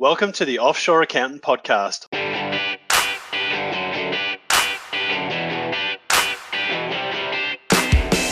Welcome 0.00 0.30
to 0.34 0.44
the 0.44 0.60
Offshore 0.60 1.02
Accountant 1.02 1.42
Podcast. 1.42 2.06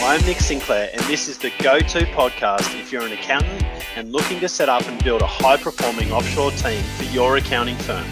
I'm 0.00 0.24
Nick 0.24 0.38
Sinclair, 0.38 0.90
and 0.92 1.02
this 1.06 1.26
is 1.26 1.38
the 1.38 1.50
go 1.60 1.80
to 1.80 2.06
podcast 2.12 2.78
if 2.78 2.92
you're 2.92 3.04
an 3.04 3.10
accountant 3.10 3.64
and 3.96 4.12
looking 4.12 4.38
to 4.38 4.48
set 4.48 4.68
up 4.68 4.86
and 4.86 5.02
build 5.02 5.22
a 5.22 5.26
high 5.26 5.56
performing 5.56 6.12
offshore 6.12 6.52
team 6.52 6.80
for 6.98 7.04
your 7.06 7.36
accounting 7.36 7.74
firm. 7.78 8.06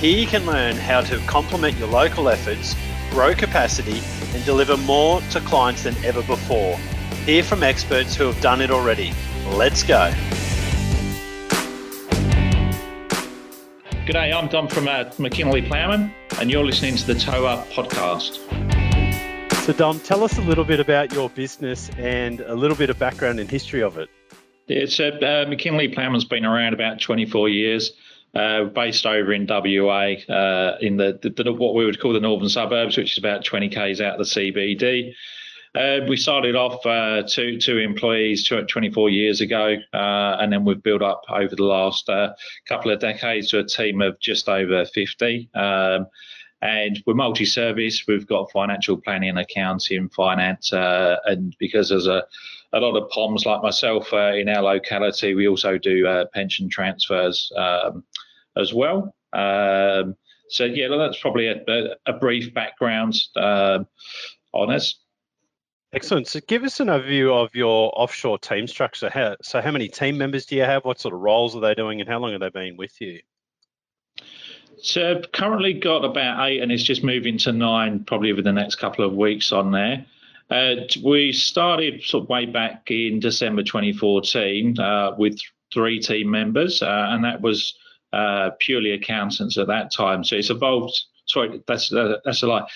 Here 0.00 0.18
you 0.18 0.26
can 0.26 0.44
learn 0.44 0.74
how 0.74 1.00
to 1.02 1.18
complement 1.18 1.78
your 1.78 1.86
local 1.86 2.28
efforts, 2.28 2.74
grow 3.10 3.32
capacity, 3.32 4.02
and 4.34 4.44
deliver 4.44 4.76
more 4.76 5.20
to 5.30 5.40
clients 5.42 5.84
than 5.84 5.94
ever 6.04 6.22
before. 6.22 6.76
Hear 7.24 7.44
from 7.44 7.62
experts 7.62 8.16
who 8.16 8.24
have 8.24 8.40
done 8.40 8.60
it 8.60 8.72
already. 8.72 9.12
Let's 9.46 9.84
go. 9.84 10.12
G'day, 14.08 14.34
I'm 14.34 14.48
Dom 14.48 14.68
from 14.68 14.88
uh, 14.88 15.04
McKinley 15.18 15.60
Plowman, 15.60 16.10
and 16.40 16.50
you're 16.50 16.64
listening 16.64 16.96
to 16.96 17.06
the 17.06 17.14
TOA 17.14 17.62
podcast. 17.70 18.38
So, 19.66 19.74
Dom, 19.74 20.00
tell 20.00 20.24
us 20.24 20.38
a 20.38 20.40
little 20.40 20.64
bit 20.64 20.80
about 20.80 21.12
your 21.12 21.28
business 21.28 21.90
and 21.98 22.40
a 22.40 22.54
little 22.54 22.74
bit 22.74 22.88
of 22.88 22.98
background 22.98 23.38
and 23.38 23.50
history 23.50 23.82
of 23.82 23.98
it. 23.98 24.08
It's 24.66 24.98
uh, 24.98 25.10
uh, 25.20 25.50
McKinley 25.50 25.88
Plowman's 25.88 26.24
been 26.24 26.46
around 26.46 26.72
about 26.72 27.02
24 27.02 27.50
years, 27.50 27.92
uh, 28.34 28.64
based 28.64 29.04
over 29.04 29.30
in 29.30 29.46
WA, 29.46 30.14
uh, 30.34 30.78
in 30.80 30.96
the, 30.96 31.18
the, 31.20 31.28
the, 31.28 31.52
what 31.52 31.74
we 31.74 31.84
would 31.84 32.00
call 32.00 32.14
the 32.14 32.20
northern 32.20 32.48
suburbs, 32.48 32.96
which 32.96 33.12
is 33.12 33.18
about 33.18 33.44
20 33.44 33.68
k's 33.68 34.00
out 34.00 34.18
of 34.18 34.26
the 34.26 34.40
CBD. 34.40 35.12
Uh, 35.78 36.00
we 36.08 36.16
started 36.16 36.56
off 36.56 36.84
uh, 36.86 37.22
two 37.22 37.56
two 37.56 37.78
employees 37.78 38.44
24 38.48 39.10
years 39.10 39.40
ago, 39.40 39.76
uh, 39.94 40.36
and 40.40 40.52
then 40.52 40.64
we've 40.64 40.82
built 40.82 41.02
up 41.02 41.22
over 41.28 41.54
the 41.54 41.62
last 41.62 42.08
uh, 42.08 42.34
couple 42.66 42.90
of 42.90 42.98
decades 42.98 43.50
to 43.50 43.60
a 43.60 43.64
team 43.64 44.02
of 44.02 44.18
just 44.18 44.48
over 44.48 44.84
50. 44.84 45.48
Um, 45.54 46.08
and 46.62 47.00
we're 47.06 47.14
multi-service. 47.14 48.06
We've 48.08 48.26
got 48.26 48.50
financial 48.50 48.96
planning, 48.96 49.36
accounting, 49.36 50.08
finance, 50.08 50.72
uh, 50.72 51.18
and 51.26 51.54
because 51.60 51.90
there's 51.90 52.08
a 52.08 52.24
a 52.72 52.80
lot 52.80 52.96
of 52.96 53.08
POMs 53.10 53.46
like 53.46 53.62
myself 53.62 54.12
uh, 54.12 54.32
in 54.32 54.48
our 54.48 54.62
locality, 54.62 55.34
we 55.34 55.46
also 55.46 55.78
do 55.78 56.24
pension 56.34 56.68
transfers 56.68 57.52
um, 57.56 58.02
as 58.56 58.74
well. 58.74 59.14
Um, 59.32 60.16
so 60.48 60.64
yeah, 60.64 60.88
that's 60.88 61.20
probably 61.20 61.46
a, 61.46 61.96
a, 62.06 62.12
brief 62.14 62.52
background 62.52 63.14
um, 63.36 63.86
on 64.52 64.70
us. 64.72 64.96
Excellent. 65.94 66.26
So 66.28 66.40
give 66.46 66.64
us 66.64 66.80
an 66.80 66.88
overview 66.88 67.32
of 67.32 67.54
your 67.54 67.90
offshore 67.98 68.38
team 68.38 68.66
structure. 68.66 69.08
How, 69.08 69.36
so 69.42 69.62
how 69.62 69.70
many 69.70 69.88
team 69.88 70.18
members 70.18 70.44
do 70.44 70.56
you 70.56 70.62
have? 70.62 70.84
What 70.84 71.00
sort 71.00 71.14
of 71.14 71.20
roles 71.20 71.56
are 71.56 71.60
they 71.60 71.74
doing 71.74 72.00
and 72.00 72.08
how 72.08 72.18
long 72.18 72.32
have 72.32 72.40
they 72.40 72.50
been 72.50 72.76
with 72.76 73.00
you? 73.00 73.20
So 74.82 75.22
currently 75.32 75.72
got 75.72 76.04
about 76.04 76.46
eight 76.46 76.60
and 76.60 76.70
it's 76.70 76.82
just 76.82 77.02
moving 77.02 77.38
to 77.38 77.52
nine 77.52 78.04
probably 78.04 78.30
over 78.30 78.42
the 78.42 78.52
next 78.52 78.76
couple 78.76 79.04
of 79.04 79.14
weeks 79.14 79.50
on 79.50 79.72
there. 79.72 80.04
Uh, 80.50 80.76
we 81.02 81.32
started 81.32 82.02
sort 82.02 82.24
of 82.24 82.28
way 82.28 82.44
back 82.44 82.90
in 82.90 83.18
December 83.18 83.62
2014 83.62 84.78
uh, 84.78 85.12
with 85.16 85.38
three 85.72 86.00
team 86.00 86.30
members 86.30 86.82
uh, 86.82 87.06
and 87.10 87.24
that 87.24 87.40
was 87.40 87.74
uh, 88.12 88.50
purely 88.58 88.92
accountants 88.92 89.56
at 89.56 89.66
that 89.68 89.90
time. 89.92 90.22
So 90.22 90.36
it's 90.36 90.50
evolved. 90.50 90.98
Sorry, 91.26 91.62
that's 91.66 91.88
that's 91.88 92.42
a 92.42 92.46
lie 92.46 92.68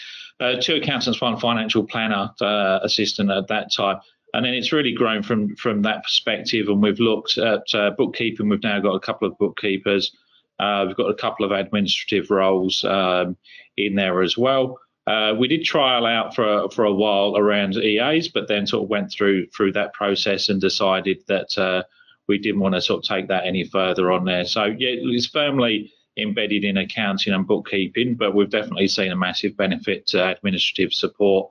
uh, 0.43 0.61
two 0.61 0.75
accountants, 0.77 1.21
one 1.21 1.39
financial 1.39 1.85
planner 1.85 2.31
uh, 2.41 2.81
assistant 2.83 3.31
at 3.31 3.49
that 3.49 3.73
time. 3.73 4.01
And 4.35 4.45
then 4.45 4.55
it's 4.55 4.73
really 4.73 4.93
grown 4.93 5.23
from 5.23 5.55
from 5.57 5.83
that 5.83 6.03
perspective. 6.03 6.69
And 6.69 6.83
we've 6.83 7.01
looked 7.01 7.39
at 7.39 7.63
uh, 7.75 7.91
bookkeeping. 7.91 8.49
We've 8.49 8.63
now 8.63 8.81
got 8.81 8.95
a 8.95 9.01
couple 9.01 9.29
of 9.29 9.37
bookkeepers. 9.39 10.17
Uh, 10.59 10.85
we've 10.87 10.97
got 10.97 11.11
a 11.11 11.15
couple 11.15 11.45
of 11.45 11.53
administrative 11.53 12.31
roles 12.31 12.85
um, 12.85 13.37
in 13.77 13.95
there 13.95 14.23
as 14.23 14.39
well. 14.39 14.79
Uh, 15.07 15.35
we 15.37 15.49
did 15.49 15.65
trial 15.65 16.07
out 16.07 16.35
for 16.35 16.71
for 16.71 16.85
a 16.85 16.93
while 16.93 17.37
around 17.37 17.77
EAs, 17.77 18.29
but 18.29 18.49
then 18.49 18.67
sort 18.67 18.85
of 18.85 18.89
went 18.89 19.11
through 19.11 19.47
through 19.49 19.73
that 19.73 19.93
process 19.93 20.49
and 20.49 20.61
decided 20.61 21.19
that 21.27 21.59
uh, 21.59 21.83
we 22.29 22.39
didn't 22.39 22.61
want 22.61 22.75
to 22.75 22.81
sort 22.81 23.05
of 23.05 23.09
take 23.09 23.29
that 23.29 23.45
any 23.45 23.65
further 23.65 24.13
on 24.13 24.25
there. 24.25 24.45
So 24.45 24.65
yeah, 24.65 24.95
it's 24.95 25.27
firmly 25.27 25.93
embedded 26.17 26.65
in 26.65 26.77
accounting 26.77 27.33
and 27.33 27.47
bookkeeping, 27.47 28.15
but 28.15 28.35
we've 28.35 28.51
definitely 28.51 28.89
seen 28.89 29.13
a 29.13 29.17
massive 29.17 29.57
benefit 29.57 30.07
to 30.09 30.31
administrative 30.31 30.93
support. 30.93 31.51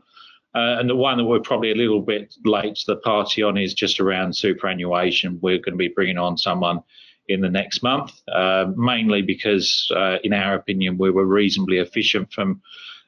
Uh, 0.53 0.77
and 0.79 0.89
the 0.89 0.95
one 0.95 1.17
that 1.17 1.23
we're 1.23 1.39
probably 1.39 1.71
a 1.71 1.75
little 1.75 2.01
bit 2.01 2.35
late 2.43 2.75
to 2.75 2.85
the 2.87 2.97
party 2.97 3.41
on 3.41 3.57
is 3.57 3.73
just 3.73 3.99
around 3.99 4.35
superannuation. 4.35 5.39
We're 5.41 5.57
going 5.57 5.73
to 5.73 5.77
be 5.77 5.87
bringing 5.87 6.17
on 6.17 6.37
someone 6.37 6.81
in 7.27 7.41
the 7.41 7.49
next 7.49 7.81
month, 7.81 8.11
uh, 8.33 8.65
mainly 8.75 9.21
because, 9.21 9.89
uh, 9.95 10.17
in 10.23 10.33
our 10.33 10.55
opinion, 10.55 10.97
we 10.97 11.09
were 11.09 11.25
reasonably 11.25 11.77
efficient 11.77 12.31
from 12.33 12.61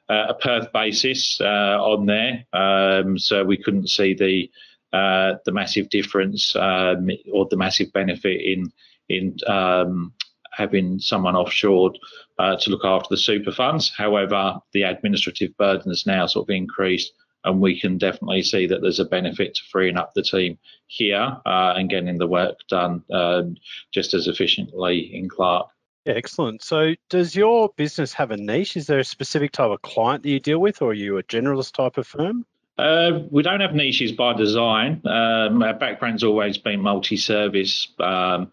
uh, 0.08 0.26
a 0.30 0.34
Perth 0.34 0.72
basis 0.72 1.38
uh, 1.40 1.78
on 1.80 2.06
there. 2.06 2.44
Um, 2.52 3.18
so 3.18 3.44
we 3.44 3.56
couldn't 3.56 3.88
see 3.88 4.14
the 4.14 4.50
uh, 4.96 5.38
the 5.44 5.52
massive 5.52 5.90
difference 5.90 6.54
um, 6.54 7.10
or 7.32 7.46
the 7.50 7.56
massive 7.56 7.92
benefit 7.92 8.40
in 8.40 8.72
in 9.08 9.36
um, 9.46 10.12
having 10.56 10.98
someone 10.98 11.34
offshored 11.34 11.96
uh, 12.38 12.56
to 12.56 12.70
look 12.70 12.84
after 12.84 13.08
the 13.10 13.16
super 13.16 13.52
funds. 13.52 13.92
However, 13.96 14.58
the 14.72 14.82
administrative 14.82 15.56
burden 15.56 15.90
has 15.90 16.06
now 16.06 16.26
sort 16.26 16.48
of 16.48 16.54
increased, 16.54 17.12
and 17.44 17.60
we 17.60 17.78
can 17.78 17.98
definitely 17.98 18.42
see 18.42 18.66
that 18.66 18.80
there's 18.80 19.00
a 19.00 19.04
benefit 19.04 19.54
to 19.54 19.62
freeing 19.70 19.96
up 19.96 20.14
the 20.14 20.22
team 20.22 20.58
here 20.86 21.36
uh, 21.46 21.74
and 21.76 21.90
getting 21.90 22.18
the 22.18 22.26
work 22.26 22.56
done 22.68 23.02
um, 23.12 23.56
just 23.92 24.14
as 24.14 24.26
efficiently 24.28 25.14
in 25.14 25.28
Clark. 25.28 25.68
Yeah, 26.04 26.14
excellent. 26.14 26.62
So, 26.62 26.94
does 27.08 27.34
your 27.34 27.70
business 27.76 28.12
have 28.12 28.30
a 28.30 28.36
niche? 28.36 28.76
Is 28.76 28.86
there 28.86 28.98
a 28.98 29.04
specific 29.04 29.52
type 29.52 29.70
of 29.70 29.80
client 29.82 30.22
that 30.22 30.28
you 30.28 30.40
deal 30.40 30.58
with, 30.58 30.82
or 30.82 30.90
are 30.90 30.94
you 30.94 31.16
a 31.16 31.22
generalist 31.22 31.72
type 31.72 31.96
of 31.96 32.06
firm? 32.06 32.44
Uh, 32.76 33.20
we 33.30 33.42
don't 33.42 33.60
have 33.60 33.74
niches 33.74 34.12
by 34.12 34.34
design. 34.34 35.00
Um, 35.06 35.62
our 35.62 35.74
background's 35.74 36.24
always 36.24 36.58
been 36.58 36.80
multi-service. 36.80 37.88
Um, 38.00 38.50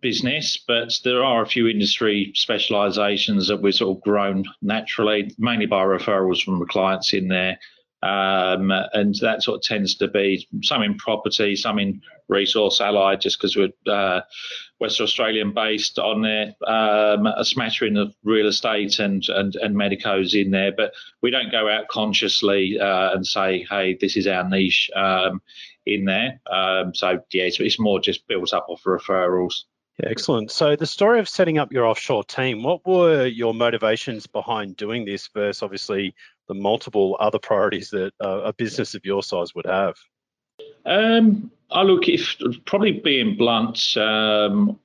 business, 0.00 0.58
but 0.66 0.98
there 1.04 1.24
are 1.24 1.42
a 1.42 1.46
few 1.46 1.68
industry 1.68 2.32
specializations 2.34 3.48
that 3.48 3.60
we've 3.62 3.74
sort 3.74 3.96
of 3.96 4.02
grown 4.02 4.44
naturally, 4.62 5.34
mainly 5.38 5.66
by 5.66 5.84
referrals 5.84 6.42
from 6.42 6.58
the 6.58 6.66
clients 6.66 7.12
in 7.12 7.28
there. 7.28 7.58
Um, 8.02 8.72
and 8.94 9.14
that 9.16 9.42
sort 9.42 9.56
of 9.56 9.62
tends 9.62 9.94
to 9.96 10.08
be 10.08 10.48
some 10.62 10.82
in 10.82 10.96
property, 10.96 11.54
some 11.54 11.78
in 11.78 12.00
resource 12.28 12.80
allied, 12.80 13.20
just 13.20 13.38
because 13.38 13.56
we're 13.56 13.92
uh, 13.92 14.22
West 14.78 15.02
Australian 15.02 15.52
based 15.52 15.98
on 15.98 16.22
there, 16.22 16.54
um, 16.66 17.26
a 17.26 17.44
smattering 17.44 17.98
of 17.98 18.14
real 18.24 18.48
estate 18.48 18.98
and, 19.00 19.28
and, 19.28 19.54
and 19.56 19.76
medicos 19.76 20.32
in 20.34 20.50
there. 20.50 20.72
But 20.72 20.94
we 21.20 21.30
don't 21.30 21.52
go 21.52 21.68
out 21.68 21.88
consciously 21.88 22.78
uh, 22.80 23.12
and 23.12 23.26
say, 23.26 23.66
hey, 23.68 23.98
this 24.00 24.16
is 24.16 24.26
our 24.26 24.48
niche 24.48 24.90
um, 24.96 25.42
in 25.84 26.06
there. 26.06 26.40
Um, 26.50 26.94
so, 26.94 27.20
yeah, 27.32 27.44
it's, 27.44 27.60
it's 27.60 27.78
more 27.78 28.00
just 28.00 28.26
built 28.28 28.54
up 28.54 28.66
off 28.70 28.84
referrals. 28.84 29.64
Excellent. 30.04 30.50
So 30.50 30.76
the 30.76 30.86
story 30.86 31.20
of 31.20 31.28
setting 31.28 31.58
up 31.58 31.72
your 31.72 31.86
offshore 31.86 32.24
team, 32.24 32.62
what 32.62 32.86
were 32.86 33.26
your 33.26 33.54
motivations 33.54 34.26
behind 34.26 34.76
doing 34.76 35.04
this 35.04 35.28
versus 35.28 35.62
obviously 35.62 36.14
the 36.48 36.54
multiple 36.54 37.16
other 37.20 37.38
priorities 37.38 37.90
that 37.90 38.12
a 38.20 38.52
business 38.52 38.94
of 38.94 39.04
your 39.04 39.22
size 39.22 39.54
would 39.54 39.66
have? 39.66 39.96
Um, 40.86 41.50
I 41.70 41.82
look, 41.82 42.08
if 42.08 42.36
probably 42.64 42.92
being 42.92 43.36
blunt, 43.36 43.96
um, 43.96 44.78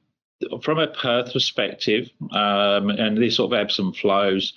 from 0.62 0.80
a 0.80 0.88
Perth 0.88 1.34
perspective, 1.34 2.09
um, 2.32 2.90
and 2.90 3.18
this 3.18 3.38
sort 3.38 3.53
of 3.53 3.59
ebbs 3.59 3.80
and 3.80 3.96
flows, 3.96 4.53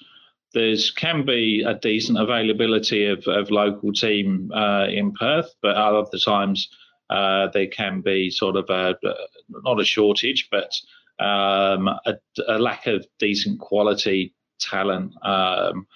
there's 0.54 0.90
can 0.90 1.24
be 1.24 1.62
a 1.66 1.74
decent 1.74 2.18
availability 2.18 3.06
of, 3.06 3.26
of 3.26 3.50
local 3.50 3.92
team 3.92 4.50
uh, 4.54 4.86
in 4.88 5.12
Perth, 5.12 5.54
but 5.62 5.76
other 5.76 6.18
times 6.18 6.68
uh, 7.10 7.48
there 7.52 7.68
can 7.68 8.00
be 8.00 8.30
sort 8.30 8.56
of 8.56 8.68
a 8.70 8.96
not 9.64 9.80
a 9.80 9.84
shortage, 9.84 10.48
but 10.50 10.72
um, 11.18 11.88
a, 11.88 12.14
a, 12.46 12.58
lack 12.58 12.86
of 12.86 13.06
decent 13.18 13.58
quality 13.58 14.34
talent 14.60 15.14
um, 15.24 15.86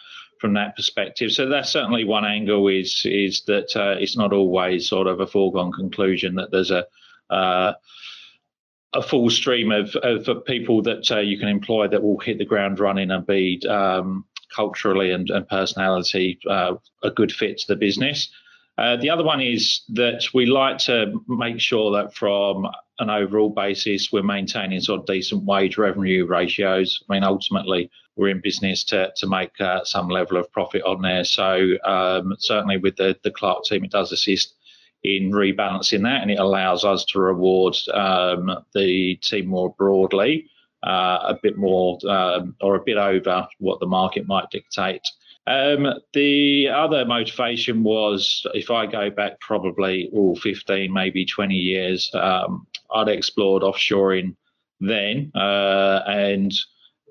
from 0.40 0.54
that 0.54 0.74
perspective. 0.74 1.30
So 1.32 1.48
that's 1.48 1.70
certainly 1.70 2.04
one 2.04 2.24
angle 2.24 2.66
is 2.68 3.02
is 3.04 3.42
that 3.46 3.76
uh, 3.76 3.96
it's 3.98 4.16
not 4.16 4.32
always 4.32 4.88
sort 4.88 5.06
of 5.06 5.20
a 5.20 5.26
foregone 5.26 5.72
conclusion 5.72 6.34
that 6.36 6.50
there's 6.50 6.70
a 6.70 6.86
uh, 7.30 7.74
a 8.94 9.02
full 9.02 9.30
stream 9.30 9.72
of, 9.72 9.94
of 9.96 10.44
people 10.44 10.82
that 10.82 11.10
uh, 11.10 11.20
you 11.20 11.38
can 11.38 11.48
employ 11.48 11.88
that 11.88 12.02
will 12.02 12.18
hit 12.18 12.36
the 12.38 12.44
ground 12.44 12.78
running 12.78 13.10
and 13.10 13.26
be 13.26 13.60
um, 13.68 14.24
culturally 14.54 15.12
and, 15.12 15.30
and 15.30 15.48
personality 15.48 16.38
uh, 16.48 16.74
a 17.02 17.10
good 17.10 17.32
fit 17.32 17.58
to 17.58 17.64
the 17.68 17.76
business. 17.76 18.30
Uh, 18.78 18.96
the 18.96 19.10
other 19.10 19.24
one 19.24 19.40
is 19.40 19.82
that 19.90 20.24
we 20.32 20.46
like 20.46 20.78
to 20.78 21.20
make 21.28 21.60
sure 21.60 21.92
that 21.92 22.14
from 22.14 22.66
an 22.98 23.10
overall 23.10 23.50
basis, 23.50 24.10
we're 24.12 24.22
maintaining 24.22 24.80
sort 24.80 25.00
of 25.00 25.06
decent 25.06 25.44
wage 25.44 25.76
revenue 25.76 26.26
ratios. 26.26 27.02
I 27.08 27.14
mean, 27.14 27.24
ultimately, 27.24 27.90
we're 28.16 28.28
in 28.28 28.40
business 28.42 28.84
to, 28.84 29.12
to 29.16 29.26
make 29.26 29.58
uh, 29.60 29.84
some 29.84 30.08
level 30.08 30.36
of 30.36 30.50
profit 30.52 30.82
on 30.82 31.02
there. 31.02 31.24
So, 31.24 31.72
um, 31.84 32.34
certainly 32.38 32.78
with 32.78 32.96
the, 32.96 33.16
the 33.24 33.30
Clark 33.30 33.64
team, 33.64 33.84
it 33.84 33.90
does 33.90 34.12
assist 34.12 34.54
in 35.04 35.32
rebalancing 35.32 36.02
that, 36.02 36.22
and 36.22 36.30
it 36.30 36.38
allows 36.38 36.84
us 36.84 37.04
to 37.06 37.20
reward 37.20 37.76
um, 37.92 38.64
the 38.74 39.16
team 39.16 39.48
more 39.48 39.74
broadly, 39.76 40.48
uh, 40.82 41.18
a 41.24 41.38
bit 41.42 41.56
more 41.56 41.98
um, 42.08 42.54
or 42.60 42.76
a 42.76 42.82
bit 42.84 42.96
over 42.96 43.46
what 43.58 43.80
the 43.80 43.86
market 43.86 44.26
might 44.26 44.50
dictate. 44.50 45.02
Um, 45.46 45.88
the 46.12 46.68
other 46.68 47.04
motivation 47.04 47.82
was 47.82 48.46
if 48.54 48.70
I 48.70 48.86
go 48.86 49.10
back 49.10 49.40
probably 49.40 50.08
all 50.12 50.36
15, 50.36 50.92
maybe 50.92 51.24
20 51.24 51.54
years, 51.54 52.10
um, 52.14 52.66
I'd 52.94 53.08
explored 53.08 53.62
offshoring 53.62 54.36
then, 54.80 55.32
uh, 55.34 56.02
and 56.06 56.52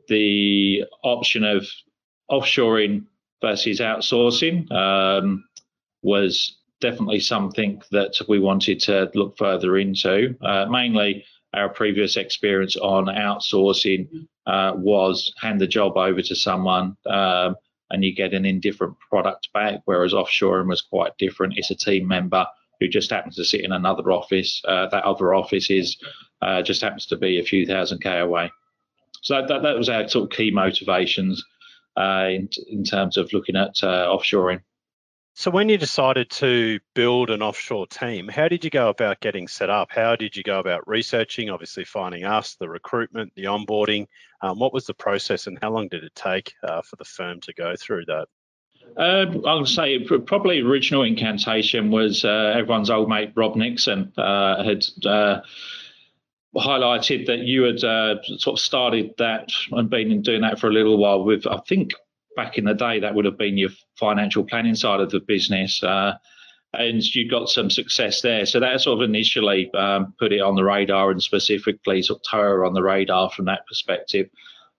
the 0.08 0.84
option 1.04 1.44
of 1.44 1.68
offshoring 2.30 3.06
versus 3.42 3.80
outsourcing 3.80 4.72
um, 4.72 5.44
was 6.02 6.58
definitely 6.80 7.20
something 7.20 7.82
that 7.92 8.14
we 8.28 8.40
wanted 8.40 8.80
to 8.82 9.12
look 9.14 9.38
further 9.38 9.78
into. 9.78 10.36
Uh, 10.42 10.66
mainly, 10.70 11.26
our 11.54 11.70
previous 11.70 12.16
experience 12.16 12.78
on 12.78 13.06
outsourcing 13.06 14.08
uh, 14.46 14.74
was 14.76 15.34
hand 15.42 15.60
the 15.60 15.68
job 15.68 15.98
over 15.98 16.22
to 16.22 16.36
someone 16.36 16.96
um, 17.08 17.56
and 17.92 18.04
you 18.04 18.16
get 18.16 18.34
an 18.34 18.46
indifferent 18.46 18.98
product 19.00 19.50
back, 19.54 19.82
whereas 19.86 20.14
offshoring 20.14 20.68
was 20.68 20.82
quite 20.82 21.18
different. 21.18 21.54
It's 21.58 21.72
a 21.72 21.76
team 21.76 22.08
member 22.08 22.46
who 22.80 22.88
just 22.88 23.12
happens 23.12 23.36
to 23.36 23.46
sit 23.46 23.62
in 23.62 23.72
another 23.72 24.12
office. 24.12 24.62
Uh, 24.68 24.88
that 24.88 25.04
other 25.04 25.34
office 25.34 25.70
is 25.70 25.98
uh, 26.42 26.62
just 26.62 26.82
happens 26.82 27.06
to 27.08 27.18
be 27.18 27.40
a 27.40 27.44
few 27.44 27.66
thousand 27.66 28.00
k 28.00 28.20
away. 28.20 28.52
So 29.22 29.46
that, 29.48 29.62
that 29.62 29.78
was 29.78 29.90
our 29.90 30.08
sort 30.08 30.32
of 30.32 30.36
key 30.36 30.50
motivations 30.50 31.44
uh, 31.96 32.28
in, 32.30 32.50
in 32.68 32.84
terms 32.84 33.18
of 33.18 33.32
looking 33.34 33.56
at 33.56 33.84
uh, 33.84 34.08
offshoring. 34.08 34.62
So, 35.34 35.50
when 35.50 35.70
you 35.70 35.78
decided 35.78 36.30
to 36.32 36.80
build 36.94 37.30
an 37.30 37.42
offshore 37.42 37.88
team, 37.88 38.28
how 38.28 38.50
did 38.50 38.66
you 38.66 38.70
go 38.70 38.90
about 38.90 39.22
getting 39.22 39.48
set 39.48 39.70
up? 39.70 39.90
How 39.90 40.16
did 40.18 40.36
you 40.36 40.44
go 40.44 40.60
about 40.60 40.88
researching, 40.88 41.50
obviously 41.50 41.86
finding 41.86 42.26
us, 42.26 42.56
the 42.56 42.68
recruitment, 42.68 43.32
the 43.36 43.46
onboarding? 43.46 44.08
Um, 44.42 44.60
what 44.60 44.74
was 44.74 44.86
the 44.86 44.94
process 44.94 45.48
and 45.48 45.58
how 45.62 45.72
long 45.72 45.88
did 45.88 46.04
it 46.04 46.14
take 46.16 46.54
uh, 46.64 46.82
for 46.82 46.98
the 46.98 47.06
firm 47.06 47.40
to 47.42 47.54
go 47.54 47.76
through 47.78 48.06
that? 48.06 48.28
Uh, 48.98 49.26
I'll 49.48 49.66
say 49.66 50.00
probably 50.04 50.60
original 50.60 51.04
incantation 51.04 51.92
was 51.92 52.26
uh, 52.26 52.54
everyone's 52.56 52.90
old 52.90 53.08
mate 53.08 53.32
Rob 53.36 53.56
Nixon 53.56 54.12
uh, 54.18 54.64
had 54.64 54.84
uh, 55.06 55.42
highlighted 56.56 57.28
that 57.28 57.40
you 57.40 57.64
had 57.64 57.84
uh, 57.84 58.22
sort 58.38 58.56
of 58.56 58.60
started 58.60 59.14
that 59.18 59.50
and 59.72 59.90
been 59.90 60.22
doing 60.22 60.42
that 60.42 60.60
for 60.60 60.68
a 60.68 60.74
little 60.74 60.98
while 60.98 61.24
with, 61.24 61.48
I 61.48 61.60
think, 61.68 61.94
back 62.36 62.58
in 62.58 62.66
the 62.66 62.74
day, 62.74 63.00
that 63.00 63.16
would 63.16 63.26
have 63.26 63.38
been 63.38 63.58
your 63.58 63.70
financial 64.00 64.44
planning 64.44 64.76
side 64.76 65.00
of 65.00 65.12
the 65.12 65.20
business. 65.20 65.84
Uh, 65.84 66.14
and 66.74 67.04
you 67.04 67.30
got 67.30 67.50
some 67.50 67.70
success 67.70 68.22
there. 68.22 68.46
So 68.46 68.60
that 68.60 68.80
sort 68.82 69.02
of 69.02 69.10
initially 69.10 69.74
um, 69.74 70.14
put 70.18 70.32
it 70.32 70.40
on 70.40 70.56
the 70.56 70.64
radar 70.64 71.12
and 71.12 71.22
specifically 71.22 72.02
sort 72.02 72.20
of 72.20 72.32
Toa 72.32 72.66
on 72.66 72.74
the 72.74 72.84
radar 72.84 73.30
from 73.30 73.46
that 73.46 73.68
perspective. 73.68 74.30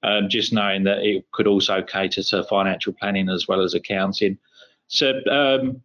Um, 0.02 0.28
just 0.28 0.52
knowing 0.52 0.84
that 0.84 0.98
it 0.98 1.24
could 1.32 1.46
also 1.46 1.80
cater 1.82 2.22
to 2.24 2.42
financial 2.44 2.92
planning 2.92 3.28
as 3.28 3.46
well 3.46 3.62
as 3.62 3.74
accounting. 3.74 4.38
So 4.88 5.20
um, 5.30 5.80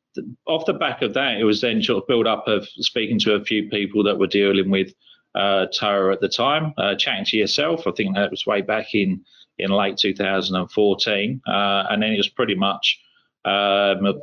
off 0.48 0.66
the 0.66 0.74
back 0.74 1.02
of 1.02 1.13
that, 1.13 1.38
it 1.38 1.44
was 1.44 1.62
then 1.62 1.84
sort 1.84 2.02
of 2.02 2.08
build 2.08 2.25
up 2.25 2.48
of 2.48 2.68
speaking 2.68 3.20
to 3.20 3.36
a 3.36 3.44
few 3.44 3.70
people 3.70 4.04
that 4.04 4.18
were 4.18 4.28
dealing 4.28 4.72
with 4.72 4.94
uh, 5.36 5.68
at 5.70 6.20
the 6.20 6.31
time, 6.36 6.74
uh, 6.78 6.96
chatting 6.96 7.25
to 7.25 7.38
yourself. 7.38 7.86
I 7.86 7.92
think 7.92 8.16
that 8.16 8.31
was 8.31 8.46
way 8.48 8.62
back 8.62 8.96
in 8.96 9.24
in 9.59 9.71
late 9.71 9.98
2014, 9.98 11.42
uh, 11.48 11.83
and 11.89 12.01
then 12.01 12.12
it 12.12 12.18
was 12.18 12.30
pretty 12.30 12.56
much 12.56 13.00
um, 13.45 14.21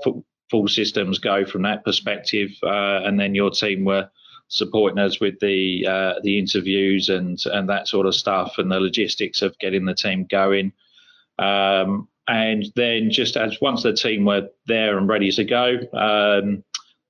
full 0.50 0.69
systems 0.69 1.19
go 1.19 1.44
from 1.44 1.62
that 1.62 1.84
perspective. 1.84 2.50
Uh, 2.62 3.00
and 3.04 3.19
then 3.19 3.34
your 3.34 3.50
team 3.50 3.84
were 3.84 4.08
supporting 4.48 4.98
us 4.98 5.20
with 5.20 5.38
the 5.40 5.86
uh, 5.86 6.14
the 6.22 6.38
interviews 6.38 7.08
and 7.08 7.38
and 7.46 7.69
that 7.69 7.88
sort 7.88 8.06
of 8.06 8.14
stuff 8.14 8.54
and 8.58 8.70
the 8.70 8.78
logistics 8.78 9.42
of 9.42 9.58
getting 9.58 9.84
the 9.84 9.94
team 9.94 10.26
going. 10.31 10.72
Um, 11.38 12.08
and 12.26 12.64
then 12.75 13.10
just 13.10 13.37
as 13.37 13.60
once 13.60 13.82
the 13.82 13.92
team 13.92 14.25
were 14.25 14.48
there 14.66 14.96
and 14.96 15.08
ready 15.08 15.30
to 15.32 15.44
go, 15.44 15.78
um, 15.92 16.64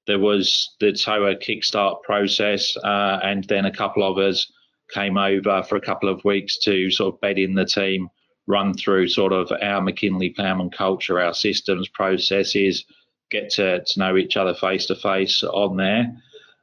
there 0.07 0.19
was 0.19 0.75
the 0.81 0.93
TOA 0.93 1.37
kickstart 1.37 2.03
process, 2.03 2.77
uh, 2.79 3.21
and 3.23 3.45
then 3.45 3.65
a 3.65 3.75
couple 3.75 4.03
of 4.03 4.19
us 4.19 4.51
came 4.93 5.17
over 5.17 5.63
for 5.63 5.77
a 5.77 5.81
couple 5.81 6.09
of 6.09 6.25
weeks 6.25 6.59
to 6.59 6.91
sort 6.91 7.15
of 7.15 7.21
bed 7.21 7.39
in 7.39 7.55
the 7.55 7.65
team, 7.65 8.09
run 8.47 8.75
through 8.75 9.09
sort 9.09 9.33
of 9.33 9.51
our 9.63 9.81
McKinley 9.81 10.31
Plowman 10.31 10.71
culture, 10.71 11.21
our 11.21 11.35
systems, 11.35 11.89
processes, 11.89 12.85
get 13.31 13.51
to, 13.51 13.83
to 13.85 13.99
know 13.99 14.17
each 14.17 14.37
other 14.37 14.55
face 14.55 14.87
to 14.87 14.95
face 14.95 15.43
on 15.43 15.77
there. 15.77 16.15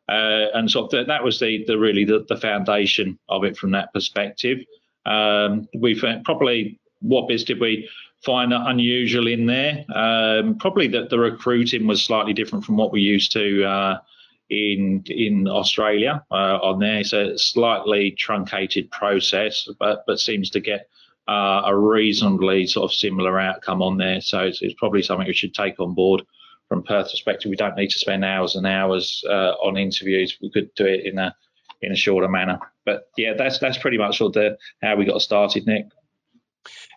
Uh, 0.09 0.47
and 0.53 0.75
of 0.75 0.89
the, 0.89 1.03
that 1.05 1.23
was 1.23 1.39
the, 1.39 1.63
the 1.67 1.77
really 1.77 2.03
the, 2.03 2.25
the, 2.27 2.35
foundation 2.35 3.17
of 3.29 3.43
it 3.43 3.55
from 3.55 3.71
that 3.71 3.93
perspective. 3.93 4.59
Um, 5.05 5.67
we 5.77 5.99
probably 6.25 6.79
what 7.01 7.27
bits 7.27 7.43
did 7.43 7.59
we 7.59 7.89
find 8.23 8.53
unusual 8.53 9.27
in 9.27 9.45
there? 9.45 9.85
Um, 9.95 10.57
probably 10.57 10.87
that 10.89 11.09
the 11.09 11.19
recruiting 11.19 11.87
was 11.87 12.03
slightly 12.03 12.33
different 12.33 12.65
from 12.65 12.77
what 12.77 12.91
we 12.91 13.01
used 13.01 13.31
to 13.33 13.63
uh, 13.63 13.97
in 14.51 15.01
in 15.07 15.47
Australia 15.47 16.23
uh, 16.29 16.59
on 16.61 16.79
there. 16.79 16.99
It's 16.99 17.13
a 17.13 17.37
slightly 17.37 18.11
truncated 18.11 18.91
process, 18.91 19.67
but 19.79 20.03
but 20.05 20.19
seems 20.19 20.49
to 20.51 20.59
get 20.59 20.89
uh, 21.27 21.63
a 21.65 21.75
reasonably 21.75 22.67
sort 22.67 22.91
of 22.91 22.95
similar 22.95 23.39
outcome 23.39 23.81
on 23.81 23.97
there. 23.97 24.19
So 24.19 24.39
it's, 24.41 24.61
it's, 24.61 24.73
probably 24.73 25.01
something 25.01 25.27
we 25.27 25.33
should 25.33 25.53
take 25.53 25.79
on 25.79 25.93
board 25.93 26.23
from 26.67 26.83
Perth 26.83 27.11
perspective. 27.11 27.49
We 27.49 27.55
don't 27.55 27.77
need 27.77 27.91
to 27.91 27.99
spend 27.99 28.25
hours 28.25 28.55
and 28.55 28.67
hours 28.67 29.23
uh, 29.29 29.53
on 29.63 29.77
interviews. 29.77 30.37
We 30.41 30.51
could 30.51 30.73
do 30.75 30.85
it 30.85 31.05
in 31.05 31.17
a 31.17 31.33
in 31.81 31.93
a 31.93 31.95
shorter 31.95 32.27
manner. 32.27 32.59
But 32.85 33.07
yeah, 33.17 33.33
that's 33.37 33.59
that's 33.59 33.77
pretty 33.77 33.97
much 33.97 34.19
of 34.19 34.33
the, 34.33 34.57
how 34.81 34.97
we 34.97 35.05
got 35.05 35.21
started, 35.21 35.65
Nick. 35.65 35.85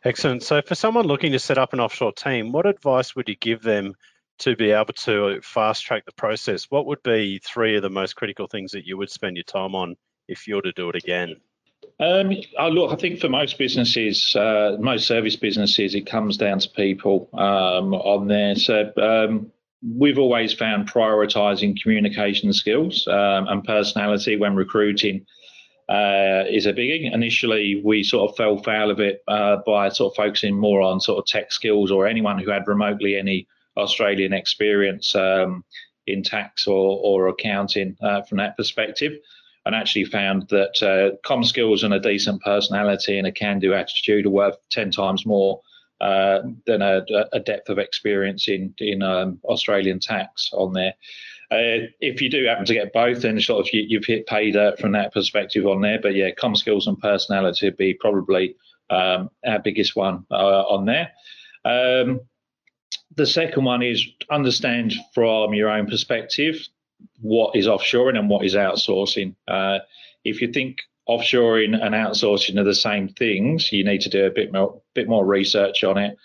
Excellent. 0.04 0.42
So 0.42 0.60
for 0.60 0.74
someone 0.74 1.06
looking 1.06 1.32
to 1.32 1.38
set 1.38 1.56
up 1.56 1.72
an 1.72 1.80
offshore 1.80 2.12
team, 2.12 2.50
what 2.52 2.66
advice 2.66 3.14
would 3.14 3.28
you 3.28 3.36
give 3.36 3.62
them 3.62 3.94
to 4.38 4.56
be 4.56 4.70
able 4.70 4.92
to 4.92 5.40
fast 5.42 5.84
track 5.84 6.04
the 6.04 6.12
process? 6.12 6.70
What 6.70 6.86
would 6.86 7.02
be 7.02 7.38
three 7.38 7.76
of 7.76 7.82
the 7.82 7.90
most 7.90 8.16
critical 8.16 8.46
things 8.46 8.72
that 8.72 8.86
you 8.86 8.96
would 8.96 9.10
spend 9.10 9.36
your 9.36 9.44
time 9.44 9.74
on 9.74 9.96
if 10.28 10.46
you 10.46 10.56
were 10.56 10.62
to 10.62 10.72
do 10.72 10.88
it 10.88 10.96
again? 10.96 11.36
Um, 12.00 12.32
oh, 12.58 12.68
look, 12.68 12.92
I 12.92 12.96
think 12.96 13.20
for 13.20 13.28
most 13.28 13.58
businesses, 13.58 14.34
uh, 14.34 14.76
most 14.80 15.06
service 15.06 15.36
businesses, 15.36 15.94
it 15.94 16.06
comes 16.06 16.36
down 16.36 16.58
to 16.58 16.68
people 16.70 17.28
um, 17.34 17.94
on 17.94 18.26
there. 18.26 18.56
So 18.56 18.90
um, 18.96 19.52
we've 19.96 20.18
always 20.18 20.52
found 20.52 20.90
prioritising 20.90 21.80
communication 21.80 22.52
skills 22.52 23.06
um, 23.06 23.46
and 23.48 23.62
personality 23.62 24.36
when 24.36 24.56
recruiting 24.56 25.24
uh, 25.88 26.44
is 26.48 26.66
a 26.66 26.72
biggie. 26.72 27.12
Initially, 27.12 27.80
we 27.84 28.02
sort 28.02 28.30
of 28.30 28.36
fell 28.36 28.58
foul 28.62 28.90
of 28.90 29.00
it 29.00 29.22
uh, 29.28 29.58
by 29.66 29.90
sort 29.90 30.12
of 30.12 30.16
focusing 30.16 30.58
more 30.58 30.80
on 30.80 31.00
sort 31.00 31.18
of 31.18 31.26
tech 31.26 31.52
skills 31.52 31.90
or 31.90 32.06
anyone 32.06 32.38
who 32.38 32.50
had 32.50 32.66
remotely 32.66 33.16
any 33.16 33.46
Australian 33.76 34.32
experience 34.32 35.14
um, 35.14 35.64
in 36.06 36.22
tax 36.22 36.66
or, 36.66 36.98
or 37.02 37.28
accounting 37.28 37.96
uh, 38.02 38.22
from 38.22 38.38
that 38.38 38.56
perspective. 38.56 39.12
And 39.66 39.74
actually 39.74 40.04
found 40.04 40.46
that 40.50 40.82
uh, 40.82 41.16
com 41.26 41.42
skills 41.42 41.84
and 41.84 41.94
a 41.94 42.00
decent 42.00 42.42
personality 42.42 43.16
and 43.16 43.26
a 43.26 43.32
can-do 43.32 43.72
attitude 43.72 44.26
are 44.26 44.30
worth 44.30 44.56
ten 44.68 44.90
times 44.90 45.24
more 45.24 45.62
uh, 46.02 46.40
than 46.66 46.82
a, 46.82 47.02
a, 47.32 47.40
depth 47.40 47.70
of 47.70 47.78
experience 47.78 48.46
in 48.46 48.74
in 48.76 49.02
um, 49.02 49.40
Australian 49.44 50.00
tax 50.00 50.50
on 50.52 50.74
there. 50.74 50.92
Uh, 51.50 51.86
if 52.00 52.20
you 52.20 52.28
do 52.28 52.44
happen 52.44 52.66
to 52.66 52.74
get 52.74 52.92
both, 52.92 53.22
then 53.22 53.40
sort 53.40 53.66
of 53.66 53.72
you, 53.72 53.98
have 53.98 54.04
hit 54.04 54.26
pay 54.26 54.50
dirt 54.50 54.78
from 54.78 54.92
that 54.92 55.14
perspective 55.14 55.66
on 55.66 55.80
there. 55.80 55.98
But 56.00 56.14
yeah, 56.14 56.30
com 56.32 56.56
skills 56.56 56.86
and 56.86 56.98
personality 56.98 57.66
would 57.66 57.76
be 57.76 57.94
probably 57.94 58.56
um, 58.90 59.30
our 59.46 59.60
biggest 59.60 59.96
one 59.96 60.26
uh, 60.30 60.62
on 60.62 60.84
there. 60.84 61.12
Um, 61.64 62.20
the 63.16 63.26
second 63.26 63.64
one 63.64 63.82
is 63.82 64.06
understand 64.30 64.94
from 65.12 65.54
your 65.54 65.70
own 65.70 65.86
perspective 65.86 66.66
what 67.20 67.54
is 67.54 67.66
offshoring 67.66 68.18
and 68.18 68.28
what 68.28 68.44
is 68.44 68.54
outsourcing. 68.54 69.34
Uh, 69.46 69.78
if 70.24 70.40
you 70.40 70.52
think 70.52 70.78
offshoring 71.08 71.74
and 71.74 71.94
outsourcing 71.94 72.58
are 72.58 72.64
the 72.64 72.74
same 72.74 73.08
things, 73.08 73.72
you 73.72 73.84
need 73.84 74.00
to 74.00 74.08
do 74.08 74.24
a 74.24 74.30
bit 74.30 74.52
more 74.52 74.80
bit 74.94 75.08
more 75.08 75.24
research 75.24 75.84
on 75.84 75.98
it. 75.98 76.16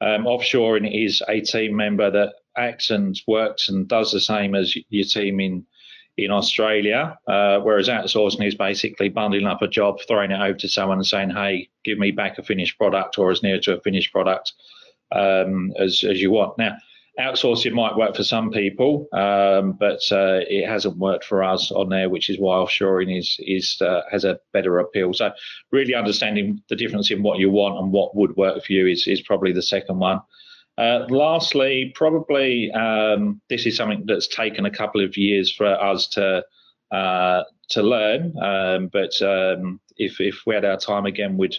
Um, 0.00 0.24
offshoring 0.24 1.04
is 1.04 1.22
a 1.28 1.40
team 1.40 1.76
member 1.76 2.10
that 2.10 2.34
acts 2.56 2.90
and 2.90 3.18
works 3.26 3.68
and 3.68 3.88
does 3.88 4.12
the 4.12 4.20
same 4.20 4.54
as 4.54 4.76
your 4.88 5.04
team 5.04 5.40
in 5.40 5.66
in 6.16 6.30
Australia, 6.30 7.18
uh, 7.26 7.58
whereas 7.58 7.88
outsourcing 7.88 8.46
is 8.46 8.54
basically 8.54 9.08
bundling 9.08 9.46
up 9.46 9.62
a 9.62 9.68
job, 9.68 9.98
throwing 10.06 10.30
it 10.30 10.40
over 10.40 10.56
to 10.56 10.68
someone 10.68 10.98
and 10.98 11.06
saying, 11.06 11.30
"Hey, 11.30 11.68
give 11.84 11.98
me 11.98 12.10
back 12.10 12.38
a 12.38 12.42
finished 12.42 12.78
product 12.78 13.18
or 13.18 13.30
as 13.30 13.42
near 13.42 13.58
to 13.60 13.76
a 13.76 13.80
finished 13.80 14.12
product 14.12 14.52
um, 15.14 15.72
as 15.78 16.04
as 16.04 16.20
you 16.20 16.30
want." 16.30 16.58
Now, 16.58 16.76
outsourcing 17.18 17.72
might 17.72 17.96
work 17.96 18.16
for 18.16 18.24
some 18.24 18.50
people, 18.50 19.06
um, 19.12 19.72
but 19.72 20.00
uh, 20.10 20.40
it 20.48 20.66
hasn't 20.66 20.96
worked 20.96 21.24
for 21.24 21.42
us 21.42 21.70
on 21.70 21.88
there, 21.88 22.08
which 22.10 22.28
is 22.28 22.38
why 22.38 22.56
offshoring 22.56 23.16
is 23.16 23.36
is 23.40 23.80
uh, 23.80 24.02
has 24.10 24.24
a 24.24 24.38
better 24.52 24.78
appeal. 24.78 25.12
So, 25.14 25.32
really 25.70 25.94
understanding 25.94 26.62
the 26.68 26.76
difference 26.76 27.10
in 27.10 27.22
what 27.22 27.38
you 27.38 27.50
want 27.50 27.78
and 27.78 27.92
what 27.92 28.16
would 28.16 28.36
work 28.36 28.64
for 28.64 28.72
you 28.72 28.86
is 28.86 29.06
is 29.06 29.20
probably 29.20 29.52
the 29.52 29.62
second 29.62 29.98
one. 29.98 30.20
Uh, 30.76 31.06
lastly, 31.08 31.92
probably 31.94 32.72
um, 32.72 33.40
this 33.48 33.64
is 33.64 33.76
something 33.76 34.04
that's 34.06 34.26
taken 34.26 34.66
a 34.66 34.70
couple 34.70 35.04
of 35.04 35.16
years 35.16 35.52
for 35.52 35.66
us 35.66 36.08
to 36.08 36.44
uh, 36.90 37.44
to 37.70 37.82
learn. 37.82 38.34
Um, 38.42 38.88
but 38.92 39.20
um, 39.22 39.80
if 39.96 40.20
if 40.20 40.42
we 40.46 40.54
had 40.54 40.64
our 40.64 40.78
time 40.78 41.06
again, 41.06 41.36
we'd 41.36 41.56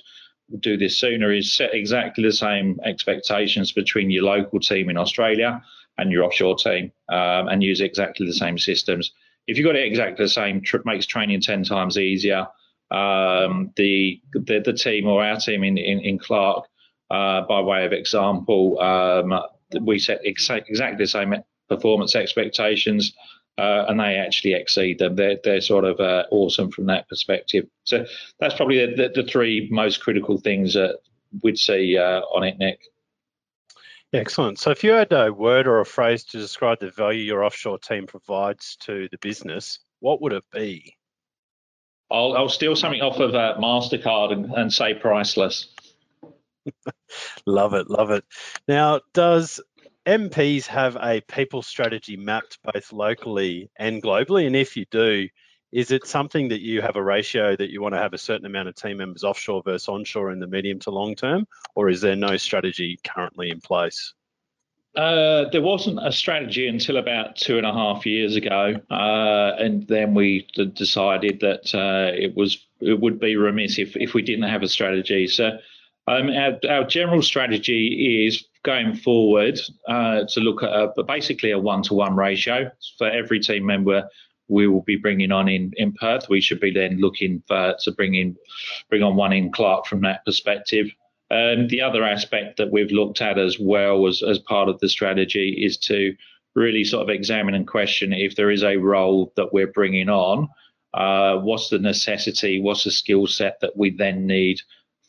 do 0.60 0.78
this 0.78 0.98
sooner. 0.98 1.32
Is 1.32 1.54
set 1.54 1.74
exactly 1.74 2.24
the 2.24 2.32
same 2.32 2.80
expectations 2.84 3.72
between 3.72 4.10
your 4.10 4.24
local 4.24 4.60
team 4.60 4.90
in 4.90 4.98
Australia 4.98 5.62
and 5.98 6.12
your 6.12 6.24
offshore 6.24 6.56
team, 6.56 6.92
um, 7.10 7.48
and 7.48 7.64
use 7.64 7.82
exactly 7.82 8.26
the 8.26 8.34
same 8.34 8.58
systems. 8.58 9.12
If 9.48 9.58
you've 9.58 9.66
got 9.66 9.76
it 9.76 9.88
exactly 9.88 10.26
the 10.26 10.30
same, 10.30 10.62
tr- 10.62 10.78
makes 10.86 11.06
training 11.06 11.42
ten 11.42 11.64
times 11.64 11.98
easier. 11.98 12.48
Um, 12.92 13.72
the, 13.78 14.22
the, 14.34 14.62
the 14.64 14.74
team 14.74 15.08
or 15.08 15.24
our 15.24 15.38
team 15.38 15.64
in 15.64 15.78
in, 15.78 16.00
in 16.00 16.20
Clark, 16.20 16.66
uh, 17.10 17.42
by 17.42 17.62
way 17.62 17.86
of 17.86 17.94
example, 17.94 18.80
um, 18.80 19.40
we 19.82 20.00
set 20.00 20.24
exa- 20.24 20.64
exactly 20.68 21.04
the 21.04 21.08
same 21.08 21.34
performance 21.68 22.16
expectations 22.16 23.14
uh, 23.58 23.86
and 23.88 24.00
they 24.00 24.16
actually 24.16 24.54
exceed 24.54 25.00
them. 25.00 25.16
They're, 25.16 25.38
they're 25.44 25.62
sort 25.62 25.86
of 25.86 26.00
uh, 26.00 26.26
awesome 26.32 26.72
from 26.72 26.88
that 26.88 27.08
perspective. 27.08 27.68
So 27.84 28.06
that's 28.40 28.56
probably 28.56 28.86
the, 28.86 28.96
the, 28.96 29.24
the 29.24 29.28
three 29.28 29.68
most 29.72 30.02
critical 30.02 30.38
things 30.38 30.74
that 30.74 31.00
we'd 31.42 31.58
see 31.58 31.98
uh, 31.98 32.22
on 32.22 32.44
it, 32.44 32.58
Nick. 32.58 32.80
Excellent. 34.14 34.60
So 34.60 34.72
if 34.72 34.84
you 34.84 34.92
had 34.92 35.12
a 35.12 35.32
word 35.32 35.68
or 35.68 35.80
a 35.80 35.86
phrase 35.86 36.24
to 36.26 36.38
describe 36.38 36.80
the 36.80 36.92
value 36.92 37.22
your 37.22 37.44
offshore 37.44 37.80
team 37.80 38.08
provides 38.08 38.78
to 38.82 39.10
the 39.12 39.18
business, 39.18 39.80
what 40.00 40.22
would 40.22 40.34
it 40.34 40.44
be? 40.52 40.96
I'll, 42.12 42.34
I'll 42.34 42.50
steal 42.50 42.76
something 42.76 43.02
off 43.02 43.20
of 43.20 43.36
uh, 43.36 43.56
MasterCard 43.60 44.32
and, 44.32 44.54
and 44.54 44.72
say 44.72 44.94
priceless. 44.94 45.74
love 47.46 47.74
it, 47.74 47.90
love 47.90 48.12
it. 48.12 48.24
Now, 48.68 49.02
does 49.14 49.60
MPs 50.06 50.68
have 50.68 50.96
a 50.98 51.22
people 51.22 51.62
strategy 51.62 52.16
mapped 52.16 52.60
both 52.62 52.94
locally 52.94 53.70
and 53.78 54.04
globally? 54.04 54.46
And 54.46 54.56
if 54.56 54.78
you 54.78 54.86
do, 54.92 55.28
is 55.72 55.92
it 55.92 56.06
something 56.06 56.48
that 56.50 56.62
you 56.62 56.82
have 56.82 56.96
a 56.96 57.04
ratio 57.04 57.56
that 57.56 57.70
you 57.70 57.82
want 57.82 57.96
to 57.96 58.00
have 58.00 58.14
a 58.14 58.18
certain 58.18 58.46
amount 58.46 58.70
of 58.70 58.76
team 58.76 58.98
members 58.98 59.24
offshore 59.24 59.64
versus 59.66 59.90
onshore 59.90 60.32
in 60.32 60.40
the 60.40 60.48
medium 60.48 60.80
to 60.80 60.92
long 60.92 61.16
term, 61.16 61.48
or 61.76 61.90
is 61.90 62.02
there 62.02 62.16
no 62.16 62.38
strategy 62.38 63.00
currently 63.04 63.50
in 63.50 63.60
place? 63.60 64.14
Uh, 64.96 65.50
there 65.50 65.62
wasn't 65.62 66.00
a 66.08 66.12
strategy 66.12 66.68
until 66.68 66.96
about 66.96 67.36
two 67.36 67.58
and 67.58 67.66
a 67.66 67.74
half 67.74 68.06
years 68.06 68.38
ago, 68.38 68.76
uh, 68.90 69.56
and 69.60 69.86
then 69.88 70.14
we 70.14 70.48
decided 70.76 71.42
that 71.42 71.76
uh, 71.76 72.12
it 72.16 72.34
was 72.36 72.66
it 72.80 72.98
would 73.00 73.20
be 73.20 73.36
remiss 73.36 73.78
if, 73.78 73.98
if 73.98 74.14
we 74.14 74.22
didn't 74.22 74.48
have 74.48 74.64
a 74.64 74.70
strategy. 74.70 75.28
So 75.28 75.58
um, 76.08 76.30
our, 76.30 76.60
our, 76.70 76.84
general 76.86 77.22
strategy 77.22 78.26
is 78.28 78.46
going 78.64 78.96
forward 78.96 79.60
uh, 79.88 80.24
to 80.30 80.40
look 80.40 80.62
at 80.62 80.70
a, 80.70 81.04
basically 81.04 81.52
a 81.52 81.60
one-to-one 81.60 82.16
ratio 82.16 82.70
for 82.98 83.10
every 83.10 83.40
team 83.40 83.66
member 83.66 84.08
we 84.48 84.68
will 84.68 84.82
be 84.82 84.96
bringing 84.96 85.32
on 85.32 85.48
in, 85.48 85.72
in 85.78 85.94
Perth. 85.94 86.30
We 86.30 86.42
should 86.42 86.60
be 86.60 86.72
then 86.72 87.00
looking 87.00 87.42
for, 87.48 87.76
to 87.80 87.92
bring 87.92 88.16
in 88.16 88.36
bring 88.90 89.04
on 89.04 89.16
one 89.16 89.34
in 89.34 89.52
Clark 89.52 89.86
from 89.88 90.02
that 90.02 90.24
perspective. 90.26 90.88
Um, 91.32 91.68
the 91.68 91.82
other 91.82 92.04
aspect 92.04 92.58
that 92.58 92.72
we've 92.72 92.92
looked 92.92 93.22
at 93.22 93.40
as 93.40 93.58
well 93.60 94.08
as, 94.08 94.22
as 94.22 94.38
part 94.40 94.70
of 94.70 94.80
the 94.80 94.90
strategy 94.90 95.64
is 95.66 95.78
to 95.78 96.16
really 96.54 96.84
sort 96.84 97.02
of 97.02 97.10
examine 97.10 97.56
and 97.56 97.68
question 97.68 98.14
if 98.14 98.36
there 98.36 98.52
is 98.52 98.64
a 98.64 98.78
role 98.78 99.34
that 99.36 99.52
we're 99.52 99.72
bringing 99.72 100.08
on, 100.08 100.48
uh, 100.94 101.38
what's 101.38 101.70
the 101.70 101.80
necessity, 101.80 102.62
what's 102.62 102.84
the 102.84 102.92
skill 102.92 103.26
set 103.26 103.60
that 103.62 103.76
we 103.76 103.90
then 103.90 104.28
need 104.28 104.60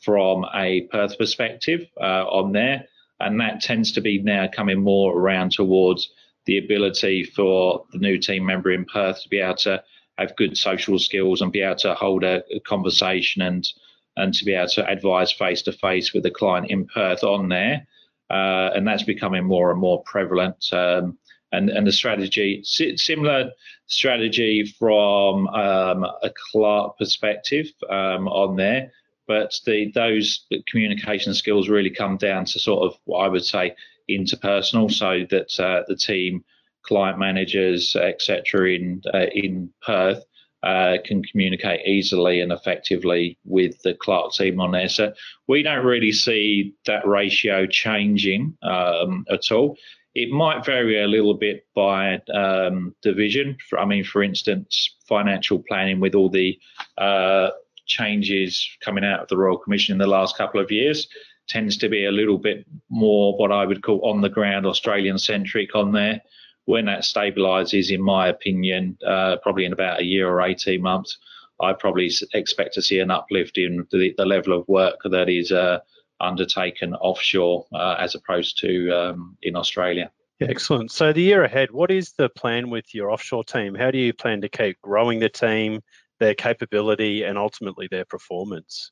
from 0.07 0.45
a 0.55 0.83
Perth 0.83 1.17
perspective 1.17 1.85
uh, 1.99 2.23
on 2.29 2.53
there. 2.53 2.85
And 3.19 3.41
that 3.41 3.59
tends 3.59 3.91
to 3.91 3.99
be 3.99 4.21
now 4.21 4.47
coming 4.47 4.81
more 4.81 5.13
around 5.13 5.51
towards 5.51 6.09
the 6.45 6.57
ability 6.57 7.25
for 7.25 7.83
the 7.91 7.97
new 7.97 8.17
team 8.17 8.45
member 8.45 8.71
in 8.71 8.85
Perth 8.85 9.21
to 9.23 9.27
be 9.27 9.41
able 9.41 9.55
to 9.55 9.83
have 10.17 10.37
good 10.37 10.57
social 10.57 10.97
skills 10.97 11.41
and 11.41 11.51
be 11.51 11.59
able 11.59 11.75
to 11.75 11.93
hold 11.93 12.23
a, 12.23 12.41
conversation 12.65 13.41
and 13.41 13.67
and 14.15 14.33
to 14.33 14.45
be 14.45 14.53
able 14.53 14.69
to 14.69 14.89
advise 14.89 15.31
face 15.33 15.61
to 15.63 15.73
face 15.73 16.13
with 16.13 16.23
the 16.23 16.31
client 16.31 16.71
in 16.71 16.87
Perth 16.87 17.23
on 17.25 17.49
there. 17.49 17.85
Uh, 18.29 18.69
and 18.73 18.87
that's 18.87 19.03
becoming 19.03 19.43
more 19.43 19.71
and 19.71 19.79
more 19.79 20.01
prevalent. 20.03 20.69
Um, 20.71 21.17
and, 21.51 21.69
and 21.69 21.85
the 21.85 21.91
strategy, 21.91 22.61
similar 22.63 23.51
strategy 23.87 24.73
from 24.79 25.47
um, 25.49 26.03
a 26.03 26.31
Clark 26.51 26.97
perspective 26.97 27.67
um, 27.89 28.27
on 28.27 28.55
there, 28.55 28.91
but 29.27 29.53
the 29.65 29.91
those 29.93 30.45
communication 30.67 31.33
skills 31.33 31.69
really 31.69 31.89
come 31.89 32.17
down 32.17 32.45
to 32.45 32.59
sort 32.59 32.83
of 32.83 32.97
what 33.05 33.19
I 33.19 33.27
would 33.27 33.45
say 33.45 33.75
interpersonal, 34.09 34.91
so 34.91 35.25
that 35.29 35.59
uh, 35.59 35.83
the 35.87 35.95
team, 35.95 36.43
client 36.83 37.19
managers, 37.19 37.95
etc. 37.95 38.71
in 38.71 39.01
uh, 39.13 39.27
in 39.33 39.69
Perth 39.81 40.23
uh, 40.63 40.97
can 41.05 41.23
communicate 41.23 41.85
easily 41.85 42.41
and 42.41 42.51
effectively 42.51 43.37
with 43.45 43.81
the 43.83 43.93
Clark 43.93 44.33
team 44.33 44.59
on 44.59 44.71
there. 44.71 44.89
So 44.89 45.13
we 45.47 45.63
don't 45.63 45.85
really 45.85 46.11
see 46.11 46.73
that 46.85 47.07
ratio 47.07 47.67
changing 47.67 48.57
um, 48.63 49.25
at 49.29 49.51
all. 49.51 49.77
It 50.15 50.31
might 50.31 50.65
vary 50.65 51.01
a 51.01 51.07
little 51.07 51.35
bit 51.35 51.67
by 51.75 52.19
um, 52.33 52.95
division. 53.03 53.55
I 53.77 53.85
mean, 53.85 54.03
for 54.03 54.23
instance, 54.23 54.95
financial 55.07 55.63
planning 55.67 55.99
with 55.99 56.15
all 56.15 56.29
the 56.29 56.57
uh, 56.97 57.51
changes 57.87 58.69
coming 58.83 59.03
out 59.03 59.21
of 59.21 59.27
the 59.27 59.37
Royal 59.37 59.57
Commission 59.57 59.93
in 59.93 59.99
the 59.99 60.07
last 60.07 60.37
couple 60.37 60.61
of 60.61 60.71
years 60.71 61.07
tends 61.47 61.77
to 61.77 61.89
be 61.89 62.05
a 62.05 62.11
little 62.11 62.37
bit 62.37 62.65
more 62.89 63.35
what 63.37 63.51
I 63.51 63.65
would 63.65 63.81
call 63.81 64.05
on 64.05 64.21
the 64.21 64.29
ground 64.29 64.65
Australian 64.65 65.17
centric 65.17 65.75
on 65.75 65.91
there. 65.93 66.21
When 66.65 66.85
that 66.85 67.03
stabilises, 67.03 67.89
in 67.89 68.01
my 68.01 68.27
opinion, 68.27 68.97
uh, 69.05 69.37
probably 69.41 69.63
in 69.63 69.71
about 69.71 70.01
a 70.01 70.05
year 70.05 70.29
or 70.29 70.41
18 70.41 70.81
months, 70.81 71.17
I 71.61 71.73
probably 71.73 72.11
expect 72.33 72.73
to 72.73 72.81
see 72.81 72.99
an 72.99 73.09
uplift 73.09 73.57
in 73.57 73.87
the, 73.91 74.13
the 74.17 74.25
level 74.25 74.53
of 74.53 74.67
work 74.67 74.99
that 75.05 75.29
is 75.29 75.51
uh, 75.51 75.79
undertaken 76.19 76.93
offshore 76.95 77.65
uh, 77.73 77.95
as 77.97 78.15
opposed 78.15 78.59
to 78.59 78.91
um, 78.91 79.37
in 79.41 79.55
Australia. 79.55 80.11
Excellent. 80.39 80.91
So 80.91 81.13
the 81.13 81.21
year 81.21 81.43
ahead, 81.43 81.71
what 81.71 81.89
is 81.89 82.11
the 82.11 82.29
plan 82.29 82.69
with 82.69 82.93
your 82.93 83.09
offshore 83.11 83.43
team? 83.43 83.73
How 83.73 83.89
do 83.89 83.97
you 83.97 84.13
plan 84.13 84.41
to 84.41 84.49
keep 84.49 84.79
growing 84.81 85.19
the 85.19 85.29
team, 85.29 85.81
their 86.19 86.33
capability 86.33 87.23
and 87.23 87.37
ultimately 87.37 87.87
their 87.89 88.05
performance? 88.05 88.91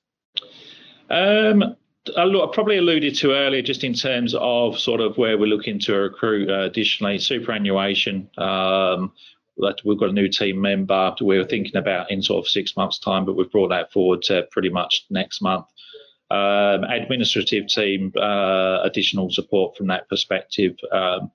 Um, 1.09 1.75
I 2.15 2.47
probably 2.53 2.77
alluded 2.77 3.15
to 3.15 3.33
earlier, 3.33 3.61
just 3.61 3.83
in 3.83 3.93
terms 3.93 4.35
of 4.35 4.79
sort 4.79 5.01
of 5.01 5.17
where 5.17 5.37
we're 5.37 5.47
looking 5.47 5.79
to 5.79 5.93
recruit 5.95 6.49
uh, 6.49 6.63
additionally 6.63 7.17
superannuation. 7.17 8.29
Um, 8.37 9.11
that 9.57 9.77
we've 9.85 9.97
got 9.97 10.09
a 10.09 10.13
new 10.13 10.27
team 10.27 10.59
member 10.59 11.15
we 11.21 11.37
were 11.37 11.45
thinking 11.45 11.77
about 11.77 12.11
in 12.11 12.21
sort 12.21 12.43
of 12.43 12.49
six 12.49 12.75
months' 12.75 12.99
time, 12.99 13.25
but 13.25 13.35
we've 13.35 13.51
brought 13.51 13.69
that 13.69 13.91
forward 13.91 14.21
to 14.23 14.45
pretty 14.51 14.69
much 14.69 15.05
next 15.09 15.41
month. 15.41 15.65
Um, 16.29 16.83
administrative 16.83 17.67
team, 17.67 18.11
uh, 18.17 18.79
additional 18.83 19.29
support 19.29 19.77
from 19.77 19.87
that 19.87 20.09
perspective. 20.09 20.75
Um, 20.91 21.31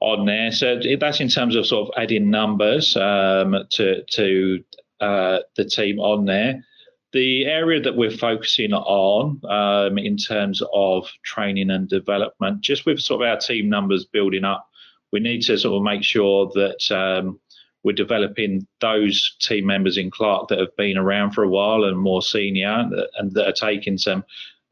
on 0.00 0.26
there, 0.26 0.52
so 0.52 0.78
that's 1.00 1.20
in 1.20 1.28
terms 1.28 1.56
of 1.56 1.66
sort 1.66 1.88
of 1.88 1.94
adding 1.96 2.30
numbers 2.30 2.96
um, 2.96 3.56
to 3.70 4.02
to 4.10 4.62
uh, 5.00 5.40
the 5.56 5.64
team 5.64 5.98
on 5.98 6.24
there. 6.24 6.64
The 7.12 7.46
area 7.46 7.80
that 7.80 7.96
we're 7.96 8.10
focusing 8.10 8.72
on 8.72 9.40
um, 9.48 9.96
in 9.96 10.16
terms 10.16 10.62
of 10.72 11.08
training 11.24 11.70
and 11.70 11.88
development, 11.88 12.60
just 12.60 12.84
with 12.84 13.00
sort 13.00 13.22
of 13.22 13.28
our 13.28 13.38
team 13.38 13.68
numbers 13.68 14.04
building 14.04 14.44
up, 14.44 14.68
we 15.12 15.20
need 15.20 15.42
to 15.42 15.56
sort 15.56 15.76
of 15.76 15.82
make 15.82 16.02
sure 16.02 16.50
that 16.54 16.90
um, 16.90 17.40
we're 17.84 17.92
developing 17.92 18.66
those 18.80 19.36
team 19.40 19.66
members 19.66 19.96
in 19.96 20.10
Clark 20.10 20.48
that 20.48 20.58
have 20.58 20.76
been 20.76 20.98
around 20.98 21.30
for 21.30 21.44
a 21.44 21.48
while 21.48 21.84
and 21.84 21.96
more 21.96 22.20
senior 22.20 22.84
and 23.16 23.32
that 23.32 23.46
are 23.46 23.52
taking 23.52 23.96
some 23.96 24.24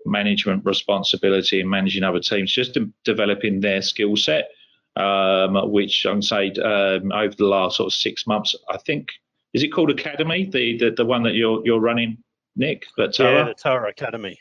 management 0.05 0.65
responsibility 0.65 1.61
and 1.61 1.71
managing 1.71 2.03
other 2.03 2.21
teams, 2.21 2.53
just 2.53 2.77
developing 3.05 3.61
their 3.61 3.83
skill 3.83 4.17
set, 4.17 4.51
um, 4.97 5.71
which 5.71 6.05
I'm 6.05 6.23
say 6.23 6.51
um, 6.53 7.13
over 7.13 7.35
the 7.35 7.47
last 7.47 7.77
sort 7.77 7.87
of 7.87 7.95
six 7.95 8.27
months, 8.27 8.55
I 8.69 8.79
think 8.79 9.13
is 9.55 9.63
it 9.63 9.69
called 9.69 9.91
Academy? 9.91 10.45
The 10.45 10.77
the, 10.79 10.91
the 10.91 11.05
one 11.05 11.23
that 11.23 11.35
you're 11.35 11.65
you're 11.65 11.81
running, 11.81 12.19
Nick? 12.57 12.85
But 12.97 13.15
Tara? 13.15 13.39
Yeah, 13.39 13.45
the 13.45 13.55
Tara 13.55 13.89
Academy. 13.89 14.39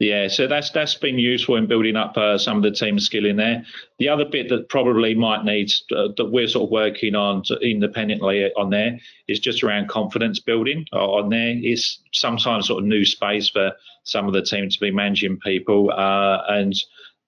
Yeah, 0.00 0.28
so 0.28 0.46
that's 0.46 0.70
that's 0.70 0.94
been 0.94 1.18
useful 1.18 1.56
in 1.56 1.66
building 1.66 1.94
up 1.94 2.16
uh, 2.16 2.38
some 2.38 2.56
of 2.56 2.62
the 2.62 2.70
team 2.70 2.98
skill 2.98 3.26
in 3.26 3.36
there. 3.36 3.62
The 3.98 4.08
other 4.08 4.24
bit 4.24 4.48
that 4.48 4.70
probably 4.70 5.14
might 5.14 5.44
need 5.44 5.70
uh, 5.94 6.08
that 6.16 6.30
we're 6.32 6.48
sort 6.48 6.64
of 6.64 6.70
working 6.70 7.14
on 7.14 7.42
independently 7.60 8.50
on 8.54 8.70
there 8.70 8.98
is 9.28 9.40
just 9.40 9.62
around 9.62 9.90
confidence 9.90 10.40
building 10.40 10.86
uh, 10.94 11.06
on 11.06 11.28
there. 11.28 11.54
Is 11.62 11.98
sometimes 12.14 12.68
sort 12.68 12.82
of 12.82 12.88
new 12.88 13.04
space 13.04 13.50
for 13.50 13.72
some 14.04 14.26
of 14.26 14.32
the 14.32 14.40
team 14.40 14.70
to 14.70 14.80
be 14.80 14.90
managing 14.90 15.38
people, 15.38 15.90
uh, 15.90 16.44
and 16.48 16.74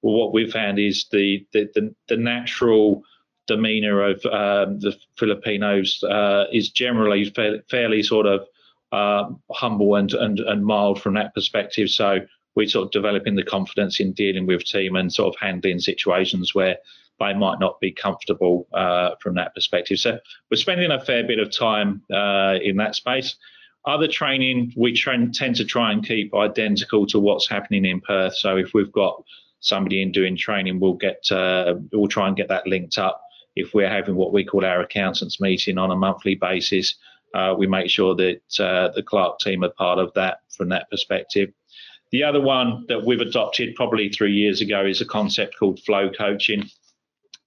what 0.01 0.33
we've 0.33 0.51
found 0.51 0.79
is 0.79 1.05
the 1.13 1.47
the 1.53 1.71
the, 1.75 1.95
the 2.09 2.17
natural 2.17 3.05
demeanor 3.47 4.03
of 4.03 4.25
um, 4.27 4.79
the 4.81 4.97
Filipinos 5.17 6.03
uh, 6.05 6.45
is 6.53 6.71
generally 6.71 7.31
fa- 7.31 7.63
fairly 7.69 8.03
sort 8.03 8.27
of 8.27 8.47
uh, 8.93 9.31
humble 9.51 9.95
and, 9.95 10.13
and, 10.13 10.41
and 10.41 10.65
mild 10.65 11.01
from 11.01 11.15
that 11.15 11.35
perspective. 11.35 11.89
So 11.89 12.21
we're 12.55 12.69
sort 12.69 12.87
of 12.87 12.93
developing 12.93 13.37
the 13.37 13.43
confidence 13.43 14.01
in 14.01 14.13
dealing 14.13 14.47
with 14.47 14.65
team 14.65 14.97
and 14.97 15.13
sort 15.13 15.35
of 15.35 15.41
handling 15.41 15.79
situations 15.79 16.55
where 16.55 16.77
they 17.19 17.35
might 17.35 17.59
not 17.61 17.81
be 17.81 17.93
comfortable 17.93 18.67
uh, 18.73 19.11
from 19.21 19.35
that 19.37 19.55
perspective. 19.55 19.99
So 19.99 20.19
we're 20.51 20.57
spending 20.57 20.91
a 20.91 21.01
fair 21.01 21.25
bit 21.25 21.39
of 21.39 21.51
time 21.51 22.03
uh, 22.13 22.59
in 22.63 22.77
that 22.77 22.95
space. 22.95 23.37
Other 23.85 24.07
training, 24.07 24.73
we 24.77 24.95
tend 24.95 25.57
to 25.57 25.65
try 25.65 25.91
and 25.93 26.07
keep 26.07 26.35
identical 26.35 27.07
to 27.09 27.19
what's 27.19 27.49
happening 27.49 27.85
in 27.85 28.01
Perth. 28.01 28.37
So 28.37 28.57
if 28.57 28.75
we've 28.75 28.93
got 28.93 29.25
somebody 29.61 30.03
in 30.03 30.13
doing 30.13 30.37
training, 30.37 30.79
we'll 30.79 30.95
get 30.95 31.31
uh, 31.33 31.75
we'll 31.93 32.09
try 32.09 32.29
and 32.29 32.37
get 32.37 32.49
that 32.49 32.67
linked 32.67 32.99
up. 32.99 33.23
If 33.55 33.75
we're 33.75 33.91
having 33.91 34.17
what 34.17 34.33
we 34.33 34.45
call 34.45 34.65
our 34.65 34.81
accountants 34.81 35.41
meeting 35.41 35.79
on 35.79 35.91
a 35.91 35.97
monthly 35.97 36.35
basis, 36.35 36.95
uh, 37.35 37.55
we 37.57 37.67
make 37.67 37.91
sure 37.91 38.15
that 38.15 38.41
uh, 38.59 38.89
the 38.95 39.03
Clark 39.03 39.39
team 39.39 39.65
are 39.65 39.71
part 39.71 39.99
of 39.99 40.13
that 40.15 40.39
from 40.57 40.69
that 40.71 40.91
perspective. 40.91 41.53
The 42.11 42.25
other 42.25 42.41
one 42.41 42.85
that 42.89 43.05
we've 43.05 43.21
adopted 43.21 43.75
probably 43.75 44.11
three 44.11 44.35
years 44.35 44.61
ago 44.61 44.85
is 44.85 45.01
a 45.01 45.07
concept 45.07 45.59
called 45.59 45.81
flow 45.81 46.11
coaching. 46.11 46.69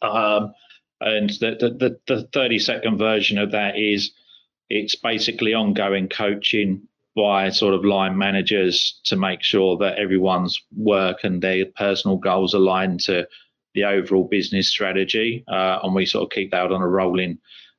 Um, 0.01 0.53
and 1.01 1.29
the, 1.29 1.77
the, 1.77 1.99
the 2.07 2.27
30 2.33 2.59
second 2.59 2.97
version 2.97 3.37
of 3.37 3.51
that 3.51 3.77
is 3.77 4.11
it's 4.69 4.95
basically 4.95 5.53
ongoing 5.53 6.09
coaching 6.09 6.87
by 7.15 7.49
sort 7.49 7.73
of 7.73 7.85
line 7.85 8.17
managers 8.17 8.99
to 9.05 9.15
make 9.15 9.41
sure 9.41 9.77
that 9.77 9.97
everyone's 9.97 10.61
work 10.75 11.23
and 11.23 11.41
their 11.41 11.65
personal 11.77 12.17
goals 12.17 12.53
align 12.53 12.97
to 12.97 13.27
the 13.75 13.83
overall 13.83 14.23
business 14.23 14.67
strategy. 14.67 15.43
Uh, 15.47 15.79
and 15.83 15.93
we 15.93 16.05
sort 16.05 16.23
of 16.23 16.31
keep 16.31 16.51
that 16.51 16.71
on 16.71 16.81
a 16.81 16.87
rolling 16.87 17.37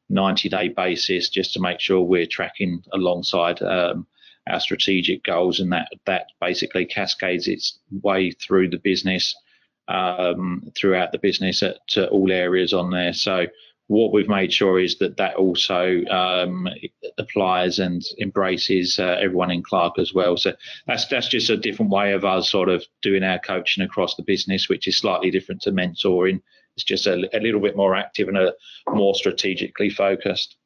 90 0.08 0.48
day 0.48 0.68
basis 0.68 1.28
just 1.28 1.52
to 1.54 1.60
make 1.60 1.80
sure 1.80 2.00
we're 2.00 2.26
tracking 2.26 2.82
alongside 2.92 3.60
um, 3.62 4.06
our 4.48 4.60
strategic 4.60 5.24
goals. 5.24 5.58
And 5.58 5.72
that, 5.72 5.88
that 6.04 6.28
basically 6.40 6.86
cascades 6.86 7.48
its 7.48 7.78
way 8.02 8.30
through 8.30 8.70
the 8.70 8.78
business 8.78 9.34
um, 9.88 10.70
throughout 10.76 11.12
the 11.12 11.18
business 11.18 11.62
at, 11.62 11.86
to 11.88 12.08
all 12.08 12.30
areas 12.30 12.72
on 12.72 12.90
there. 12.90 13.12
So 13.12 13.46
what 13.88 14.12
we've 14.12 14.28
made 14.28 14.52
sure 14.52 14.80
is 14.80 14.98
that 14.98 15.16
that 15.16 15.36
also 15.36 16.04
um, 16.06 16.68
applies 17.18 17.78
and 17.78 18.02
embraces 18.20 18.98
uh, 18.98 19.16
everyone 19.20 19.50
in 19.50 19.62
Clark 19.62 19.98
as 19.98 20.12
well. 20.12 20.36
So 20.36 20.54
that's 20.86 21.06
that's 21.06 21.28
just 21.28 21.50
a 21.50 21.56
different 21.56 21.92
way 21.92 22.12
of 22.12 22.24
us 22.24 22.50
sort 22.50 22.68
of 22.68 22.84
doing 23.02 23.22
our 23.22 23.38
coaching 23.38 23.84
across 23.84 24.16
the 24.16 24.24
business, 24.24 24.68
which 24.68 24.88
is 24.88 24.96
slightly 24.96 25.30
different 25.30 25.62
to 25.62 25.72
mentoring. 25.72 26.42
It's 26.76 26.84
just 26.84 27.06
a, 27.06 27.28
a 27.32 27.40
little 27.40 27.60
bit 27.60 27.76
more 27.76 27.94
active 27.94 28.28
and 28.28 28.36
a 28.36 28.54
more 28.90 29.14
strategically 29.14 29.90
focused. 29.90 30.56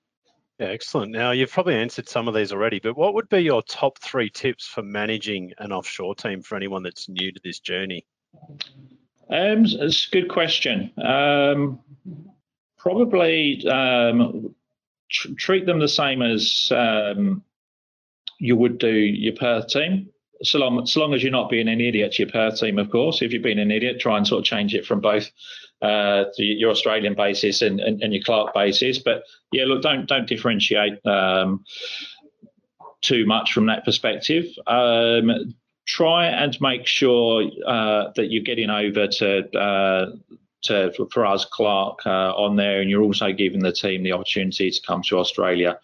Yeah, 0.59 0.69
excellent. 0.69 1.13
Now 1.13 1.31
you've 1.31 1.53
probably 1.53 1.77
answered 1.77 2.09
some 2.09 2.27
of 2.27 2.35
these 2.35 2.53
already, 2.53 2.81
but 2.81 2.97
what 2.97 3.15
would 3.15 3.29
be 3.29 3.41
your 3.41 3.63
top 3.63 3.99
three 3.99 4.29
tips 4.29 4.67
for 4.67 4.83
managing 4.83 5.53
an 5.59 5.73
offshore 5.73 6.15
team 6.15 6.43
for 6.43 6.57
anyone 6.57 6.83
that's 6.83 7.09
new 7.09 7.33
to 7.33 7.41
this 7.43 7.61
journey? 7.61 8.05
Um, 9.31 9.65
it's 9.65 10.09
a 10.09 10.11
good 10.11 10.29
question. 10.29 10.91
Um, 11.03 11.81
probably 12.81 13.67
um, 13.69 14.55
tr- 15.11 15.35
treat 15.37 15.67
them 15.67 15.79
the 15.79 15.89
same 15.89 16.23
as 16.23 16.73
um, 16.75 17.43
you 18.39 18.57
would 18.57 18.79
do 18.79 18.93
your 18.93 19.35
Perth 19.35 19.69
team. 19.69 20.09
So 20.43 20.59
long, 20.59 20.87
so 20.87 21.01
long 21.01 21.13
as 21.13 21.23
you're 21.23 21.31
not 21.31 21.51
being 21.51 21.69
an 21.69 21.83
idiot 21.83 22.13
to 22.13 22.23
your 22.23 22.33
Perth 22.33 22.59
team, 22.59 22.79
of 22.79 22.91
course. 22.91 23.21
If 23.21 23.33
you've 23.33 23.43
been 23.43 23.59
an 23.59 23.71
idiot, 23.71 24.01
try 24.01 24.17
and 24.17 24.27
sort 24.27 24.41
of 24.41 24.47
change 24.47 24.75
it 24.75 24.87
from 24.87 25.01
both 25.01 25.31
uh, 25.83 26.25
your 26.39 26.71
Australian 26.71 27.15
basis 27.15 27.61
and, 27.61 27.79
and, 27.79 28.03
and, 28.03 28.15
your 28.15 28.23
Clark 28.23 28.55
basis. 28.55 28.99
But 28.99 29.25
yeah, 29.53 29.65
look, 29.67 29.83
don't 29.83 30.07
don't 30.07 30.27
differentiate 30.27 31.05
um, 31.07 31.65
too 33.03 33.27
much 33.27 33.53
from 33.53 33.67
that 33.67 33.85
perspective. 33.85 34.47
Um, 34.67 35.55
try 35.87 36.27
and 36.27 36.59
make 36.61 36.87
sure 36.87 37.45
uh, 37.67 38.13
that 38.17 38.31
you're 38.31 38.45
getting 38.45 38.71
over 38.71 39.09
to 39.09 39.59
uh, 39.59 40.13
to 40.63 40.93
for 41.13 41.27
us 41.27 41.45
Clark 41.45 42.01
uh, 42.07 42.35
on 42.35 42.57
there, 42.57 42.81
and 42.81 42.91
you're 42.91 43.03
also 43.03 43.33
giving 43.33 43.61
the 43.61 43.73
team 43.73 44.03
the 44.03 44.13
opportunity 44.13 44.71
to 44.71 44.83
come 44.87 45.03
to 45.05 45.19
Australia. 45.19 45.79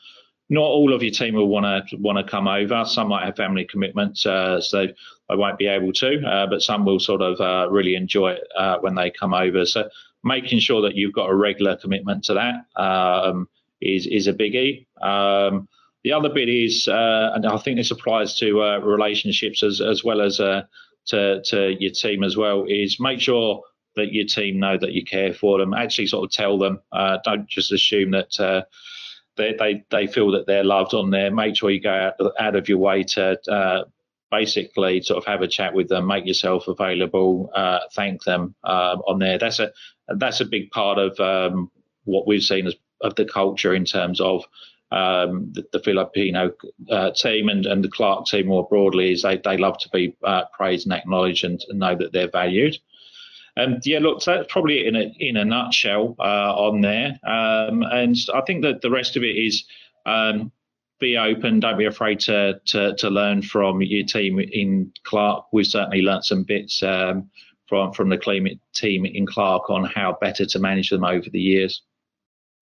Not 0.49 0.63
all 0.63 0.95
of 0.95 1.03
your 1.03 1.13
team 1.13 1.35
will 1.35 1.49
want 1.49 1.89
to 1.89 1.97
want 1.97 2.19
to 2.19 2.25
come 2.25 2.47
over. 2.47 2.85
Some 2.85 3.09
might 3.09 3.25
have 3.25 3.37
family 3.37 3.65
commitments, 3.65 4.25
uh, 4.27 4.61
so 4.61 4.87
they 4.87 5.35
won't 5.35 5.59
be 5.59 5.67
able 5.67 5.93
to. 5.95 6.21
Uh, 6.25 6.47
but 6.47 6.63
some 6.63 6.85
will 6.85 7.01
sort 7.01 7.21
of 7.21 7.41
uh, 7.41 7.71
really 7.71 7.97
enjoy 7.97 8.33
it 8.33 8.49
when 8.81 8.95
they 8.95 9.11
come 9.11 9.35
over. 9.35 9.67
So 9.67 9.89
making 10.27 10.59
sure 10.59 10.83
that 10.83 10.97
you've 10.97 11.13
got 11.13 11.31
a 11.31 11.35
regular 11.35 11.77
commitment 11.77 12.25
to 12.25 12.35
that 12.35 12.81
um, 12.81 13.49
is 13.81 14.07
is 14.07 14.27
a 14.27 14.33
biggie. 14.33 14.87
Um, 15.01 15.69
the 16.05 16.13
other 16.13 16.29
bit 16.29 16.49
is, 16.49 16.87
uh, 16.87 17.33
and 17.35 17.47
I 17.47 17.59
think 17.59 17.79
this 17.79 17.91
applies 17.91 18.39
to 18.39 18.63
uh, 18.63 18.79
relationships 18.79 19.63
as 19.63 19.81
as 19.81 20.05
well 20.05 20.21
as 20.21 20.39
uh, 20.41 20.63
to 21.07 21.43
to 21.43 21.77
your 21.81 21.93
team 21.93 22.23
as 22.23 22.37
well, 22.37 22.65
is 22.69 23.01
make 23.01 23.21
sure 23.21 23.63
that 23.97 24.13
your 24.13 24.27
team 24.27 24.61
know 24.61 24.77
that 24.79 24.93
you 24.93 25.05
care 25.05 25.33
for 25.33 25.59
them. 25.59 25.75
Actually, 25.75 26.07
sort 26.07 26.25
of 26.25 26.31
tell 26.31 26.59
them. 26.59 26.81
Uh, 26.93 27.19
don't 27.25 27.49
just 27.49 27.73
assume 27.73 28.13
that. 28.13 28.39
Uh, 28.39 28.63
they, 29.37 29.55
they, 29.59 29.85
they 29.91 30.07
feel 30.07 30.31
that 30.31 30.47
they're 30.47 30.65
loved 30.65 30.95
on 30.95 31.11
there. 31.11 31.31
Make 31.31 31.57
sure 31.57 31.71
you 31.71 31.81
go 31.81 31.91
out, 31.91 32.15
out 32.41 32.57
of 32.57 32.71
your 32.71 32.79
way 32.79 33.03
to 33.03 33.39
uh, 33.53 33.85
basically 34.31 35.03
sort 35.03 35.19
of 35.19 35.27
have 35.27 35.43
a 35.43 35.47
chat 35.47 35.75
with 35.75 35.89
them, 35.89 36.07
make 36.07 36.25
yourself 36.25 36.69
available, 36.69 37.51
thank 37.95 38.25
them 38.25 38.55
on 38.65 39.19
there. 39.19 39.37
That's 39.37 39.59
a 39.59 39.73
that's 40.09 40.41
a 40.41 40.47
big 40.47 40.71
part 40.71 40.99
of 40.99 41.21
um, 41.21 41.71
what 42.05 42.27
we've 42.27 42.43
seen 42.43 42.67
as 42.67 42.75
of 43.03 43.15
the 43.17 43.25
culture 43.25 43.75
in 43.75 43.85
terms 43.85 44.21
of 44.21 44.45
um, 44.93 45.53
the, 45.53 45.65
the, 45.73 45.81
Filipino 45.81 46.53
uh, 46.91 47.11
team 47.11 47.49
and, 47.49 47.67
and 47.67 47.83
the 47.83 47.89
Clark 47.89 48.27
team 48.27 48.47
more 48.47 48.67
broadly 48.69 49.13
is 49.13 49.23
they, 49.23 49.37
they 49.39 49.57
love 49.57 49.79
to 49.79 49.89
be 49.89 50.17
uh, 50.23 50.45
praised 50.57 50.87
and 50.87 50.93
acknowledged 50.93 51.45
and, 51.45 51.63
and, 51.69 51.81
know 51.81 51.97
that 51.97 52.13
they're 52.13 52.31
valued. 52.31 52.77
And 53.57 53.85
yeah, 53.85 54.01
look, 54.01 54.23
that's 54.23 54.53
probably 54.53 54.87
in 54.87 54.97
a 54.97 55.15
in 55.19 55.37
a 55.37 55.45
nutshell 55.45 56.15
uh, 56.19 56.55
on 56.55 56.81
there. 56.83 57.19
Um, 57.25 57.83
and 57.83 58.17
I 58.35 58.43
think 58.43 58.63
that 58.63 58.83
the 58.83 58.91
rest 58.91 59.17
of 59.17 59.23
it 59.23 59.37
is 59.37 59.65
um, 60.05 60.53
be 61.01 61.17
open. 61.17 61.61
Don't 61.61 61.79
be 61.79 61.87
afraid 61.87 62.21
to, 62.21 62.61
to 62.67 62.95
to 62.97 63.11
learn 63.11 63.43
from 63.43 63.81
your 63.83 64.05
team 64.07 64.39
in 64.39 64.93
Clark. 65.05 65.47
We've 65.53 65.67
certainly 65.67 66.03
learnt 66.03 66.27
some 66.27 66.43
bits 66.43 66.83
um, 66.83 67.31
from 67.67 67.93
from 67.93 68.11
the 68.11 68.19
climate 68.19 68.59
team 68.75 69.07
in 69.07 69.27
Clark 69.27 69.71
on 69.71 69.85
how 69.85 70.19
better 70.21 70.45
to 70.45 70.59
manage 70.59 70.91
them 70.91 71.05
over 71.05 71.31
the 71.31 71.41
years 71.41 71.83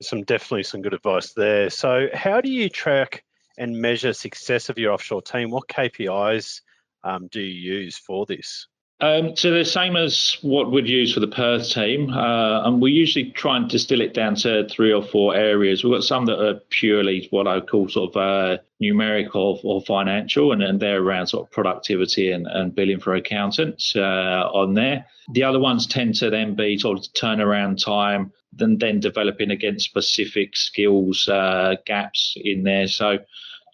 some 0.03 0.23
definitely 0.23 0.63
some 0.63 0.83
good 0.83 0.95
advice 0.95 1.33
there. 1.33 1.71
So, 1.71 2.09
how 2.13 2.41
do 2.41 2.51
you 2.51 2.69
track 2.69 3.25
and 3.59 3.81
measure 3.81 4.13
success 4.13 4.69
of 4.69 4.79
your 4.79 4.93
offshore 4.93 5.23
team? 5.23 5.51
What 5.51 5.69
KPIs 5.69 6.61
um, 7.03 7.29
do 7.29 7.41
you 7.41 7.75
use 7.79 7.97
for 7.97 8.27
this? 8.27 8.67
Um, 9.01 9.35
so 9.35 9.51
the 9.51 9.65
same 9.65 9.97
as 9.97 10.39
what 10.43 10.71
we'd 10.71 10.89
use 10.89 11.13
for 11.13 11.21
the 11.21 11.27
Perth 11.27 11.69
team, 11.69 12.11
uh, 12.11 12.63
and 12.67 12.81
we 12.81 12.93
usually 12.93 13.31
try 13.33 13.57
and 13.57 13.69
distill 13.69 14.01
it 14.01 14.15
down 14.15 14.37
to 14.37 14.69
three 14.69 14.93
or 14.93 15.03
four 15.03 15.35
areas. 15.35 15.83
We've 15.83 15.93
got 15.93 16.05
some 16.05 16.27
that 16.27 16.41
are 16.41 16.61
purely 16.71 17.27
what 17.31 17.49
I 17.49 17.61
call 17.61 17.89
sort 17.89 18.15
of 18.15 18.17
uh, 18.17 18.63
numerical 18.81 19.61
or, 19.65 19.83
financial, 19.83 20.53
and, 20.53 20.63
and 20.63 20.79
they're 20.79 21.03
around 21.03 21.27
sort 21.27 21.47
of 21.47 21.51
productivity 21.51 22.31
and, 22.31 22.47
and 22.47 22.75
billing 22.75 23.01
for 23.01 23.15
accountants 23.15 23.97
uh, 23.97 24.49
on 24.55 24.75
there. 24.75 25.05
The 25.33 25.43
other 25.43 25.61
ones 25.61 25.87
tend 25.87 26.15
to 26.17 26.31
then 26.31 26.55
be 26.55 26.79
sort 26.79 26.99
of 26.99 27.13
turnaround 27.15 27.85
time, 27.85 28.33
then 28.53 28.79
then 28.79 29.01
developing 29.01 29.51
against 29.51 29.87
specific 29.87 30.57
skills 30.57 31.29
uh, 31.29 31.75
gaps 31.85 32.37
in 32.37 32.63
there. 32.63 32.87
So 32.87 33.19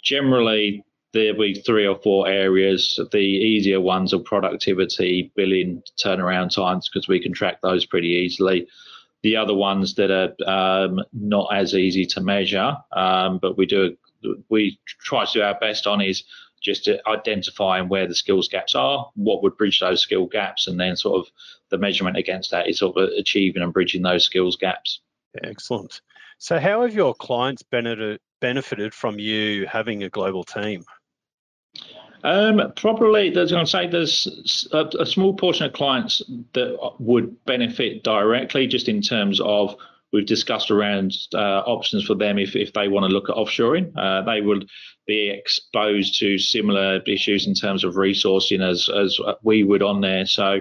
generally 0.02 0.82
there'll 1.12 1.38
be 1.38 1.54
three 1.54 1.86
or 1.86 1.98
four 1.98 2.28
areas. 2.28 2.98
The 3.12 3.18
easier 3.18 3.80
ones 3.80 4.14
are 4.14 4.18
productivity, 4.18 5.32
billing, 5.34 5.82
turnaround 6.02 6.54
times, 6.54 6.88
because 6.88 7.08
we 7.08 7.20
can 7.20 7.32
track 7.32 7.60
those 7.62 7.86
pretty 7.86 8.08
easily. 8.08 8.68
The 9.22 9.36
other 9.36 9.54
ones 9.54 9.94
that 9.96 10.10
are 10.10 10.84
um, 10.84 11.00
not 11.12 11.54
as 11.54 11.74
easy 11.74 12.06
to 12.06 12.20
measure, 12.20 12.76
um, 12.92 13.38
but 13.38 13.58
we 13.58 13.66
do 13.66 13.96
we 14.48 14.78
try 14.86 15.24
to 15.24 15.32
do 15.32 15.42
our 15.42 15.58
best 15.58 15.86
on 15.86 16.00
is 16.00 16.24
just 16.62 16.88
identifying 17.06 17.88
where 17.88 18.06
the 18.06 18.14
skills 18.14 18.48
gaps 18.48 18.74
are, 18.74 19.10
what 19.14 19.42
would 19.42 19.56
bridge 19.56 19.80
those 19.80 20.02
skill 20.02 20.26
gaps, 20.26 20.68
and 20.68 20.78
then 20.78 20.94
sort 20.94 21.18
of 21.18 21.32
the 21.70 21.78
measurement 21.78 22.16
against 22.16 22.50
that 22.50 22.68
is 22.68 22.78
sort 22.78 22.96
of 22.96 23.08
achieving 23.18 23.62
and 23.62 23.72
bridging 23.72 24.02
those 24.02 24.24
skills 24.24 24.56
gaps. 24.56 25.00
Excellent. 25.42 26.00
So, 26.38 26.58
how 26.58 26.82
have 26.82 26.94
your 26.94 27.14
clients 27.14 27.62
benefited 27.62 28.20
benefited 28.40 28.94
from 28.94 29.18
you 29.18 29.66
having 29.66 30.02
a 30.02 30.08
global 30.08 30.44
team? 30.44 30.84
Um, 32.22 32.72
probably, 32.76 33.30
there's 33.30 33.50
going 33.50 33.64
to 33.64 33.70
say 33.70 33.86
there's 33.86 34.68
a, 34.72 34.90
a, 34.98 35.06
small 35.06 35.34
portion 35.34 35.66
of 35.66 35.72
clients 35.72 36.22
that 36.52 36.76
would 36.98 37.44
benefit 37.46 38.04
directly, 38.04 38.66
just 38.66 38.88
in 38.88 39.00
terms 39.00 39.40
of 39.40 39.74
we've 40.12 40.26
discussed 40.26 40.70
around 40.70 41.16
uh, 41.34 41.62
options 41.66 42.04
for 42.04 42.14
them 42.14 42.38
if, 42.38 42.54
if 42.56 42.72
they 42.74 42.88
want 42.88 43.04
to 43.04 43.14
look 43.14 43.30
at 43.30 43.36
offshoring. 43.36 43.92
Uh, 43.96 44.22
they 44.22 44.42
would 44.42 44.68
be 45.06 45.30
exposed 45.30 46.18
to 46.20 46.36
similar 46.36 47.00
issues 47.06 47.46
in 47.46 47.54
terms 47.54 47.84
of 47.84 47.94
resourcing 47.94 48.60
as 48.60 48.88
as 48.88 49.18
we 49.42 49.64
would 49.64 49.82
on 49.82 50.00
there. 50.00 50.26
So. 50.26 50.60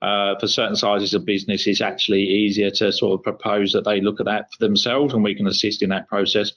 Uh, 0.00 0.38
for 0.38 0.46
certain 0.46 0.76
sizes 0.76 1.12
of 1.12 1.24
business, 1.24 1.66
it's 1.66 1.80
actually 1.80 2.22
easier 2.22 2.70
to 2.70 2.92
sort 2.92 3.18
of 3.18 3.24
propose 3.24 3.72
that 3.72 3.82
they 3.82 4.00
look 4.00 4.20
at 4.20 4.26
that 4.26 4.46
for 4.52 4.64
themselves, 4.64 5.12
and 5.12 5.24
we 5.24 5.34
can 5.34 5.48
assist 5.48 5.82
in 5.82 5.88
that 5.88 6.06
process 6.06 6.52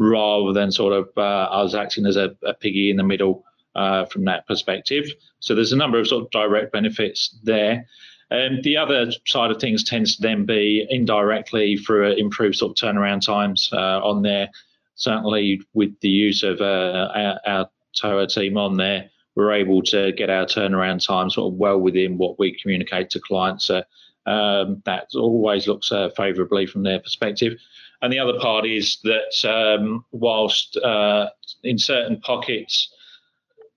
rather 0.00 0.54
than 0.54 0.72
sort 0.72 0.94
of 0.94 1.10
uh, 1.18 1.20
us 1.20 1.74
acting 1.74 2.06
as 2.06 2.16
a, 2.16 2.34
a 2.42 2.54
piggy 2.54 2.90
in 2.90 2.96
the 2.96 3.04
middle 3.04 3.44
uh, 3.74 4.06
from 4.06 4.24
that 4.24 4.46
perspective. 4.46 5.04
So 5.40 5.54
there's 5.54 5.72
a 5.72 5.76
number 5.76 6.00
of 6.00 6.08
sort 6.08 6.24
of 6.24 6.30
direct 6.30 6.72
benefits 6.72 7.38
there. 7.42 7.86
Um, 8.30 8.62
the 8.62 8.78
other 8.78 9.12
side 9.26 9.50
of 9.50 9.60
things 9.60 9.84
tends 9.84 10.16
to 10.16 10.22
then 10.22 10.46
be 10.46 10.86
indirectly 10.88 11.76
through 11.76 12.12
improved 12.12 12.56
sort 12.56 12.70
of 12.70 12.76
turnaround 12.76 13.24
times 13.24 13.68
uh, 13.74 14.00
on 14.02 14.22
there. 14.22 14.48
Certainly, 14.94 15.60
with 15.74 15.98
the 16.00 16.08
use 16.08 16.42
of 16.42 16.60
uh, 16.60 17.08
our, 17.14 17.40
our 17.46 17.70
TOA 17.94 18.26
team 18.26 18.56
on 18.56 18.76
there, 18.78 19.10
we're 19.34 19.52
able 19.52 19.82
to 19.82 20.12
get 20.12 20.30
our 20.30 20.46
turnaround 20.46 21.04
time 21.04 21.28
sort 21.28 21.52
of 21.52 21.58
well 21.58 21.78
within 21.78 22.16
what 22.16 22.38
we 22.38 22.58
communicate 22.58 23.10
to 23.10 23.20
clients. 23.20 23.70
Um, 23.70 24.82
that 24.84 25.08
always 25.14 25.66
looks 25.66 25.92
uh, 25.92 26.10
favourably 26.16 26.66
from 26.66 26.84
their 26.84 27.00
perspective. 27.00 27.58
And 28.02 28.12
the 28.12 28.18
other 28.18 28.38
part 28.38 28.66
is 28.66 28.98
that 29.04 29.44
um, 29.48 30.04
whilst 30.10 30.76
uh, 30.76 31.28
in 31.62 31.78
certain 31.78 32.20
pockets 32.20 32.92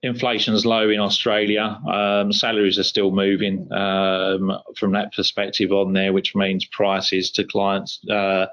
inflation 0.01 0.53
is 0.53 0.65
low 0.65 0.89
in 0.89 0.99
Australia, 0.99 1.79
um, 1.89 2.31
salaries 2.31 2.77
are 2.77 2.83
still 2.83 3.11
moving 3.11 3.71
um, 3.71 4.51
from 4.77 4.91
that 4.91 5.13
perspective 5.13 5.71
on 5.71 5.93
there, 5.93 6.13
which 6.13 6.35
means 6.35 6.65
prices 6.65 7.31
to 7.31 7.43
clients 7.43 7.99
uh, 8.09 8.45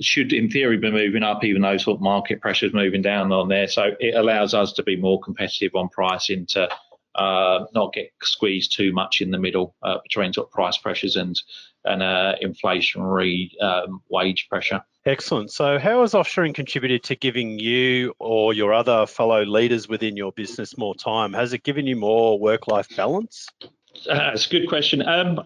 should, 0.00 0.32
in 0.32 0.50
theory, 0.50 0.78
be 0.78 0.90
moving 0.90 1.22
up, 1.22 1.44
even 1.44 1.62
though 1.62 1.76
sort 1.76 1.96
of 1.96 2.02
market 2.02 2.40
pressure 2.40 2.66
is 2.66 2.74
moving 2.74 3.02
down 3.02 3.32
on 3.32 3.48
there. 3.48 3.68
So 3.68 3.90
it 4.00 4.14
allows 4.14 4.54
us 4.54 4.72
to 4.74 4.82
be 4.82 4.96
more 4.96 5.20
competitive 5.20 5.74
on 5.74 5.88
pricing 5.90 6.46
to 6.50 6.68
uh, 7.14 7.64
not 7.74 7.92
get 7.94 8.10
squeezed 8.22 8.76
too 8.76 8.92
much 8.92 9.20
in 9.20 9.30
the 9.30 9.38
middle 9.38 9.74
uh, 9.82 9.98
between 10.02 10.32
sort 10.32 10.48
of 10.48 10.52
price 10.52 10.76
pressures 10.78 11.16
and 11.16 11.40
and 11.84 12.02
uh, 12.02 12.34
inflationary 12.42 13.50
um, 13.62 14.02
wage 14.10 14.48
pressure. 14.50 14.82
Excellent. 15.06 15.52
So, 15.52 15.78
how 15.78 16.00
has 16.00 16.14
offshoring 16.14 16.52
contributed 16.52 17.04
to 17.04 17.14
giving 17.14 17.60
you 17.60 18.12
or 18.18 18.52
your 18.52 18.74
other 18.74 19.06
fellow 19.06 19.44
leaders 19.44 19.88
within 19.88 20.16
your 20.16 20.32
business 20.32 20.76
more 20.76 20.96
time? 20.96 21.32
Has 21.32 21.52
it 21.52 21.62
given 21.62 21.86
you 21.86 21.94
more 21.94 22.40
work-life 22.40 22.88
balance? 22.96 23.48
Uh, 24.10 24.32
it's 24.34 24.48
a 24.48 24.50
good 24.50 24.68
question. 24.68 25.02
Um, 25.02 25.40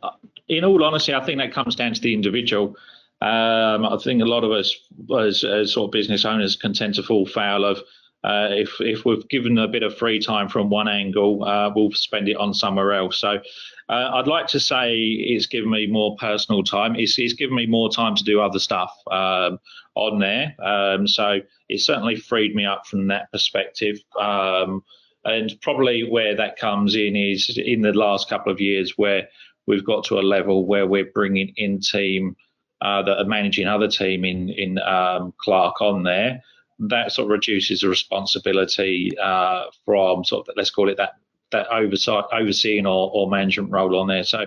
in 0.48 0.64
all 0.64 0.82
honesty, 0.82 1.12
I 1.12 1.22
think 1.22 1.38
that 1.38 1.52
comes 1.52 1.76
down 1.76 1.92
to 1.92 2.00
the 2.00 2.14
individual. 2.14 2.74
Um, 3.20 3.84
I 3.84 3.98
think 4.02 4.22
a 4.22 4.24
lot 4.24 4.44
of 4.44 4.50
us, 4.50 4.74
as, 5.14 5.44
as, 5.44 5.74
sort 5.74 5.88
of 5.88 5.92
business 5.92 6.24
owners, 6.24 6.56
can 6.56 6.72
tend 6.72 6.94
to 6.94 7.02
fall 7.02 7.26
foul 7.26 7.66
of 7.66 7.80
uh, 8.22 8.48
if 8.50 8.80
if 8.80 9.04
we've 9.04 9.26
given 9.28 9.56
a 9.58 9.66
bit 9.66 9.82
of 9.82 9.96
free 9.96 10.18
time 10.18 10.48
from 10.48 10.68
one 10.68 10.88
angle, 10.88 11.42
uh, 11.44 11.70
we'll 11.74 11.90
spend 11.92 12.28
it 12.28 12.36
on 12.36 12.52
somewhere 12.52 12.92
else. 12.92 13.18
So 13.18 13.40
uh, 13.88 14.10
I'd 14.14 14.26
like 14.26 14.46
to 14.48 14.60
say 14.60 14.94
it's 14.94 15.46
given 15.46 15.70
me 15.70 15.86
more 15.86 16.16
personal 16.16 16.62
time. 16.62 16.96
It's, 16.96 17.18
it's 17.18 17.32
given 17.32 17.56
me 17.56 17.66
more 17.66 17.90
time 17.90 18.14
to 18.14 18.24
do 18.24 18.40
other 18.40 18.58
stuff 18.58 18.94
um, 19.10 19.58
on 19.94 20.18
there. 20.18 20.54
Um, 20.62 21.08
so 21.08 21.40
it 21.68 21.80
certainly 21.80 22.16
freed 22.16 22.54
me 22.54 22.66
up 22.66 22.86
from 22.86 23.08
that 23.08 23.32
perspective. 23.32 23.98
Um, 24.20 24.84
and 25.24 25.52
probably 25.62 26.08
where 26.08 26.36
that 26.36 26.56
comes 26.56 26.94
in 26.94 27.16
is 27.16 27.58
in 27.62 27.80
the 27.80 27.92
last 27.92 28.28
couple 28.28 28.52
of 28.52 28.60
years 28.60 28.94
where 28.96 29.28
we've 29.66 29.84
got 29.84 30.04
to 30.04 30.18
a 30.18 30.22
level 30.22 30.66
where 30.66 30.86
we're 30.86 31.10
bringing 31.14 31.52
in 31.56 31.80
team 31.80 32.36
uh, 32.82 33.02
that 33.02 33.18
are 33.18 33.26
managing 33.26 33.66
other 33.66 33.88
team 33.88 34.24
in 34.24 34.48
in 34.50 34.78
um, 34.78 35.34
Clark 35.38 35.82
on 35.82 36.02
there 36.02 36.42
that 36.88 37.12
sort 37.12 37.26
of 37.26 37.30
reduces 37.30 37.80
the 37.80 37.88
responsibility 37.88 39.10
uh, 39.22 39.64
from 39.84 40.24
sort 40.24 40.48
of 40.48 40.54
let's 40.56 40.70
call 40.70 40.88
it 40.88 40.96
that 40.96 41.12
that 41.52 41.66
oversight 41.68 42.24
overseeing 42.32 42.86
or, 42.86 43.10
or 43.12 43.28
management 43.28 43.70
role 43.70 43.98
on 43.98 44.08
there. 44.08 44.24
So 44.24 44.46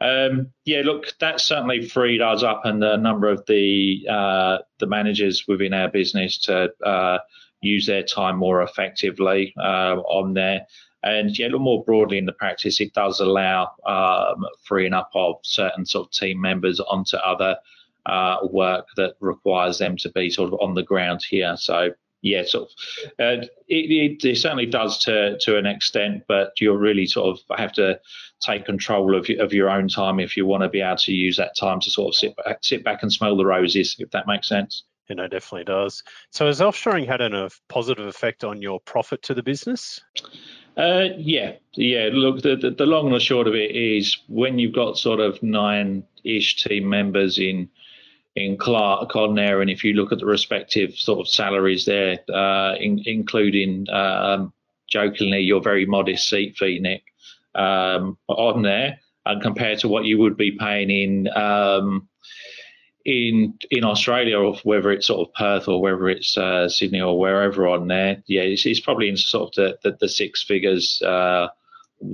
um, 0.00 0.52
yeah, 0.64 0.82
look, 0.84 1.16
that 1.20 1.40
certainly 1.40 1.88
freed 1.88 2.20
us 2.20 2.42
up 2.42 2.62
and 2.64 2.82
a 2.82 2.96
number 2.96 3.28
of 3.28 3.44
the 3.46 4.06
uh, 4.08 4.58
the 4.78 4.86
managers 4.86 5.44
within 5.48 5.72
our 5.72 5.88
business 5.88 6.38
to 6.42 6.70
uh, 6.84 7.18
use 7.60 7.86
their 7.86 8.02
time 8.02 8.36
more 8.36 8.62
effectively 8.62 9.54
uh, 9.58 9.96
on 10.06 10.34
there. 10.34 10.66
And 11.02 11.38
yeah, 11.38 11.48
look 11.48 11.60
more 11.60 11.84
broadly 11.84 12.18
in 12.18 12.24
the 12.24 12.32
practice, 12.32 12.80
it 12.80 12.94
does 12.94 13.20
allow 13.20 13.70
um, 13.86 14.46
freeing 14.62 14.94
up 14.94 15.10
of 15.14 15.36
certain 15.42 15.84
sort 15.84 16.06
of 16.06 16.12
team 16.12 16.40
members 16.40 16.80
onto 16.80 17.16
other 17.18 17.56
uh, 18.06 18.38
work 18.50 18.86
that 18.96 19.14
requires 19.20 19.78
them 19.78 19.96
to 19.98 20.10
be 20.10 20.30
sort 20.30 20.52
of 20.52 20.60
on 20.60 20.74
the 20.74 20.82
ground 20.82 21.22
here. 21.28 21.56
So 21.56 21.90
yeah, 22.24 22.42
sort 22.44 22.70
of, 22.70 22.70
uh, 23.20 23.44
it, 23.68 23.90
it, 23.90 24.24
it, 24.24 24.36
certainly 24.38 24.64
does 24.64 24.98
to 25.04 25.36
to 25.40 25.58
an 25.58 25.66
extent, 25.66 26.24
but 26.26 26.52
you're 26.58 26.78
really 26.78 27.06
sort 27.06 27.28
of 27.28 27.58
have 27.58 27.72
to 27.74 28.00
take 28.40 28.64
control 28.64 29.14
of 29.14 29.28
of 29.38 29.52
your 29.52 29.68
own 29.68 29.88
time 29.88 30.18
if 30.18 30.34
you 30.34 30.46
want 30.46 30.62
to 30.62 30.68
be 30.70 30.80
able 30.80 30.96
to 30.96 31.12
use 31.12 31.36
that 31.36 31.54
time 31.54 31.80
to 31.80 31.90
sort 31.90 32.08
of 32.08 32.14
sit 32.14 32.34
back, 32.36 32.58
sit 32.62 32.82
back 32.82 33.02
and 33.02 33.12
smell 33.12 33.36
the 33.36 33.44
roses, 33.44 33.94
if 33.98 34.10
that 34.12 34.26
makes 34.26 34.48
sense. 34.48 34.84
You 35.08 35.16
know, 35.16 35.28
definitely 35.28 35.64
does. 35.64 36.02
So 36.30 36.46
has 36.46 36.60
offshoring 36.60 37.06
had 37.06 37.20
a 37.20 37.50
positive 37.68 38.06
effect 38.06 38.42
on 38.42 38.62
your 38.62 38.80
profit 38.80 39.20
to 39.24 39.34
the 39.34 39.42
business? 39.42 40.00
Uh, 40.78 41.08
yeah, 41.18 41.52
yeah. 41.74 42.08
Look, 42.10 42.40
the, 42.40 42.56
the, 42.56 42.70
the 42.70 42.86
long 42.86 43.06
and 43.06 43.14
the 43.14 43.20
short 43.20 43.46
of 43.46 43.54
it 43.54 43.70
is 43.72 44.16
when 44.28 44.58
you've 44.58 44.74
got 44.74 44.96
sort 44.96 45.20
of 45.20 45.42
nine-ish 45.42 46.64
team 46.64 46.88
members 46.88 47.38
in 47.38 47.68
in 48.36 48.56
Clark 48.56 49.14
on 49.14 49.34
there, 49.34 49.60
and 49.60 49.70
if 49.70 49.84
you 49.84 49.92
look 49.92 50.12
at 50.12 50.18
the 50.18 50.26
respective 50.26 50.94
sort 50.96 51.20
of 51.20 51.28
salaries 51.28 51.84
there, 51.84 52.18
uh, 52.32 52.74
in, 52.80 53.02
including 53.06 53.88
um, 53.90 54.52
jokingly 54.88 55.40
your 55.40 55.62
very 55.62 55.86
modest 55.86 56.28
seat 56.28 56.56
fee, 56.56 56.80
Nick, 56.80 57.04
um, 57.54 58.18
on 58.26 58.62
there, 58.62 58.98
and 59.26 59.40
compared 59.40 59.78
to 59.80 59.88
what 59.88 60.04
you 60.04 60.18
would 60.18 60.36
be 60.36 60.52
paying 60.52 60.90
in 60.90 61.28
um, 61.36 62.08
in 63.04 63.56
in 63.70 63.84
Australia, 63.84 64.38
or 64.38 64.56
whether 64.64 64.90
it's 64.90 65.06
sort 65.06 65.28
of 65.28 65.34
Perth 65.34 65.68
or 65.68 65.80
whether 65.80 66.08
it's 66.08 66.36
uh, 66.36 66.68
Sydney 66.68 67.00
or 67.00 67.18
wherever 67.18 67.68
on 67.68 67.86
there, 67.86 68.22
yeah, 68.26 68.42
it's, 68.42 68.66
it's 68.66 68.80
probably 68.80 69.08
in 69.08 69.16
sort 69.16 69.48
of 69.48 69.54
the, 69.54 69.90
the, 69.90 69.96
the 70.00 70.08
six 70.08 70.42
figures 70.42 71.00
uh, 71.02 71.48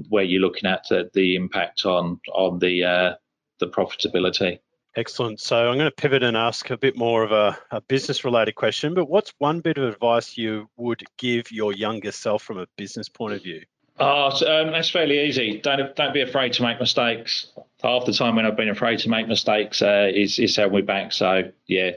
where 0.09 0.24
you're 0.24 0.42
looking 0.42 0.68
at 0.68 0.85
the, 0.90 1.11
the 1.14 1.37
impact 1.37 1.87
on 1.87 2.20
on 2.35 2.59
the 2.59 2.85
uh, 2.85 3.14
the 3.59 3.68
profitability. 3.68 4.59
Excellent. 4.96 5.40
So 5.40 5.68
I'm 5.68 5.76
going 5.76 5.90
to 5.90 5.94
pivot 5.94 6.22
and 6.22 6.37
ask 6.37 6.70
a 6.70 6.76
bit 6.76 6.96
more 6.96 7.22
of 7.22 7.31
a, 7.31 7.57
a 7.70 7.81
business 7.81 8.24
related 8.24 8.57
question, 8.57 8.92
but 8.94 9.09
what's 9.09 9.33
one 9.38 9.61
bit 9.61 9.79
of 9.79 9.85
advice 9.85 10.37
you 10.37 10.68
would 10.76 11.05
give 11.16 11.53
your 11.53 11.72
younger 11.72 12.11
self 12.11 12.42
from 12.42 12.59
a 12.59 12.66
business 12.76 13.09
point 13.09 13.35
of 13.35 13.42
view? 13.42 13.62
Oh, 14.00 14.29
um, 14.29 14.72
that's 14.72 14.90
fairly 14.90 15.20
easy. 15.20 15.61
Don't 15.61 15.94
don't 15.94 16.14
be 16.14 16.22
afraid 16.22 16.55
to 16.55 16.62
make 16.62 16.81
mistakes. 16.81 17.53
Half 17.83 18.07
the 18.07 18.14
time 18.14 18.35
when 18.35 18.46
I've 18.46 18.57
been 18.57 18.70
afraid 18.70 18.98
to 19.00 19.11
make 19.11 19.29
mistakes 19.29 19.83
uh, 19.83 20.11
is 20.12 20.38
is 20.38 20.57
held 20.57 20.72
me 20.72 20.81
back. 20.81 21.12
So 21.12 21.53
yeah, 21.66 21.90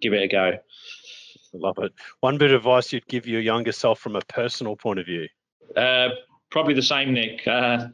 give 0.00 0.12
it 0.12 0.22
a 0.22 0.28
go. 0.28 0.58
Love 1.52 1.78
it. 1.78 1.92
One 2.20 2.38
bit 2.38 2.52
of 2.52 2.58
advice 2.58 2.92
you'd 2.92 3.08
give 3.08 3.26
your 3.26 3.40
younger 3.40 3.72
self 3.72 3.98
from 3.98 4.14
a 4.14 4.20
personal 4.20 4.76
point 4.76 5.00
of 5.00 5.06
view? 5.06 5.26
Uh, 5.76 6.10
probably 6.50 6.74
the 6.74 6.82
same, 6.82 7.12
Nick. 7.12 7.46
Uh, 7.46 7.88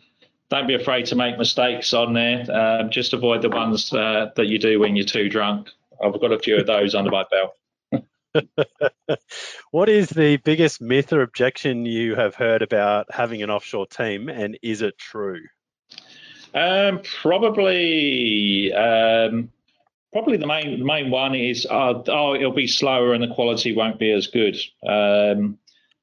don't 0.50 0.66
be 0.66 0.74
afraid 0.74 1.06
to 1.06 1.16
make 1.16 1.38
mistakes 1.38 1.92
on 1.92 2.12
there. 2.12 2.46
Uh, 2.50 2.84
just 2.84 3.12
avoid 3.12 3.42
the 3.42 3.48
ones 3.48 3.92
uh, 3.92 4.30
that 4.36 4.46
you 4.46 4.58
do 4.58 4.78
when 4.78 4.96
you're 4.96 5.06
too 5.06 5.28
drunk. 5.28 5.68
I've 6.02 6.20
got 6.20 6.32
a 6.32 6.38
few 6.38 6.56
of 6.56 6.66
those 6.66 6.94
under 6.94 7.10
my 7.10 7.24
belt. 7.30 7.56
what 9.70 9.88
is 9.88 10.08
the 10.10 10.36
biggest 10.38 10.80
myth 10.80 11.12
or 11.12 11.22
objection 11.22 11.86
you 11.86 12.14
have 12.14 12.34
heard 12.34 12.62
about 12.62 13.06
having 13.10 13.42
an 13.42 13.50
offshore 13.50 13.86
team, 13.86 14.28
and 14.28 14.58
is 14.62 14.82
it 14.82 14.98
true? 14.98 15.40
Um, 16.52 17.00
probably, 17.20 18.72
um, 18.72 19.50
probably 20.12 20.36
the 20.36 20.46
main 20.46 20.78
the 20.78 20.84
main 20.84 21.10
one 21.10 21.34
is 21.34 21.66
uh, 21.68 22.02
oh 22.08 22.34
it'll 22.34 22.52
be 22.52 22.68
slower 22.68 23.12
and 23.12 23.22
the 23.22 23.34
quality 23.34 23.74
won't 23.74 23.98
be 23.98 24.12
as 24.12 24.26
good. 24.28 24.56
Um, 24.86 25.58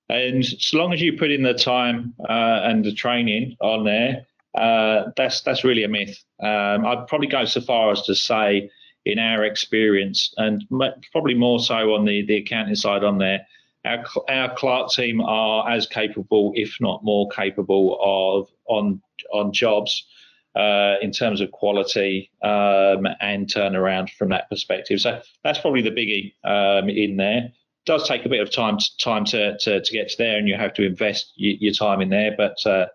and 0.09 0.43
as 0.43 0.71
long 0.73 0.93
as 0.93 1.01
you 1.01 1.17
put 1.17 1.31
in 1.31 1.43
the 1.43 1.53
time 1.53 2.13
uh, 2.27 2.61
and 2.63 2.83
the 2.83 2.93
training 2.93 3.55
on 3.61 3.85
there, 3.85 4.25
uh, 4.55 5.11
that's 5.15 5.41
that's 5.41 5.63
really 5.63 5.83
a 5.83 5.87
myth. 5.87 6.23
Um, 6.41 6.85
I'd 6.85 7.07
probably 7.07 7.27
go 7.27 7.45
so 7.45 7.61
far 7.61 7.91
as 7.91 8.01
to 8.03 8.15
say, 8.15 8.69
in 9.05 9.19
our 9.19 9.43
experience, 9.43 10.33
and 10.37 10.63
probably 11.11 11.35
more 11.35 11.59
so 11.59 11.93
on 11.93 12.05
the 12.05 12.25
the 12.25 12.37
accounting 12.37 12.75
side 12.75 13.03
on 13.03 13.17
there, 13.17 13.45
our 13.85 14.03
our 14.29 14.53
Clark 14.55 14.91
team 14.91 15.21
are 15.21 15.69
as 15.69 15.87
capable, 15.87 16.51
if 16.55 16.75
not 16.79 17.03
more 17.03 17.29
capable, 17.29 17.97
of 18.01 18.49
on 18.67 19.01
on 19.33 19.53
jobs. 19.53 20.05
Uh, 20.53 20.95
in 21.01 21.13
terms 21.13 21.39
of 21.39 21.49
quality 21.53 22.29
um, 22.43 23.07
and 23.21 23.47
turnaround 23.47 24.09
from 24.09 24.27
that 24.27 24.49
perspective, 24.49 24.99
so 24.99 25.21
that's 25.45 25.59
probably 25.59 25.81
the 25.81 25.89
biggie 25.89 26.33
um, 26.43 26.89
in 26.89 27.15
there. 27.15 27.53
Does 27.85 28.05
take 28.05 28.25
a 28.25 28.29
bit 28.29 28.41
of 28.41 28.51
time 28.51 28.77
to, 28.77 28.97
time 28.97 29.23
to, 29.27 29.57
to, 29.59 29.81
to 29.81 29.93
get 29.93 30.09
to 30.09 30.17
there, 30.17 30.37
and 30.37 30.49
you 30.49 30.55
have 30.55 30.73
to 30.73 30.85
invest 30.85 31.31
y- 31.39 31.55
your 31.61 31.73
time 31.73 32.01
in 32.01 32.09
there. 32.09 32.35
But 32.35 32.57
uh, 32.65 32.87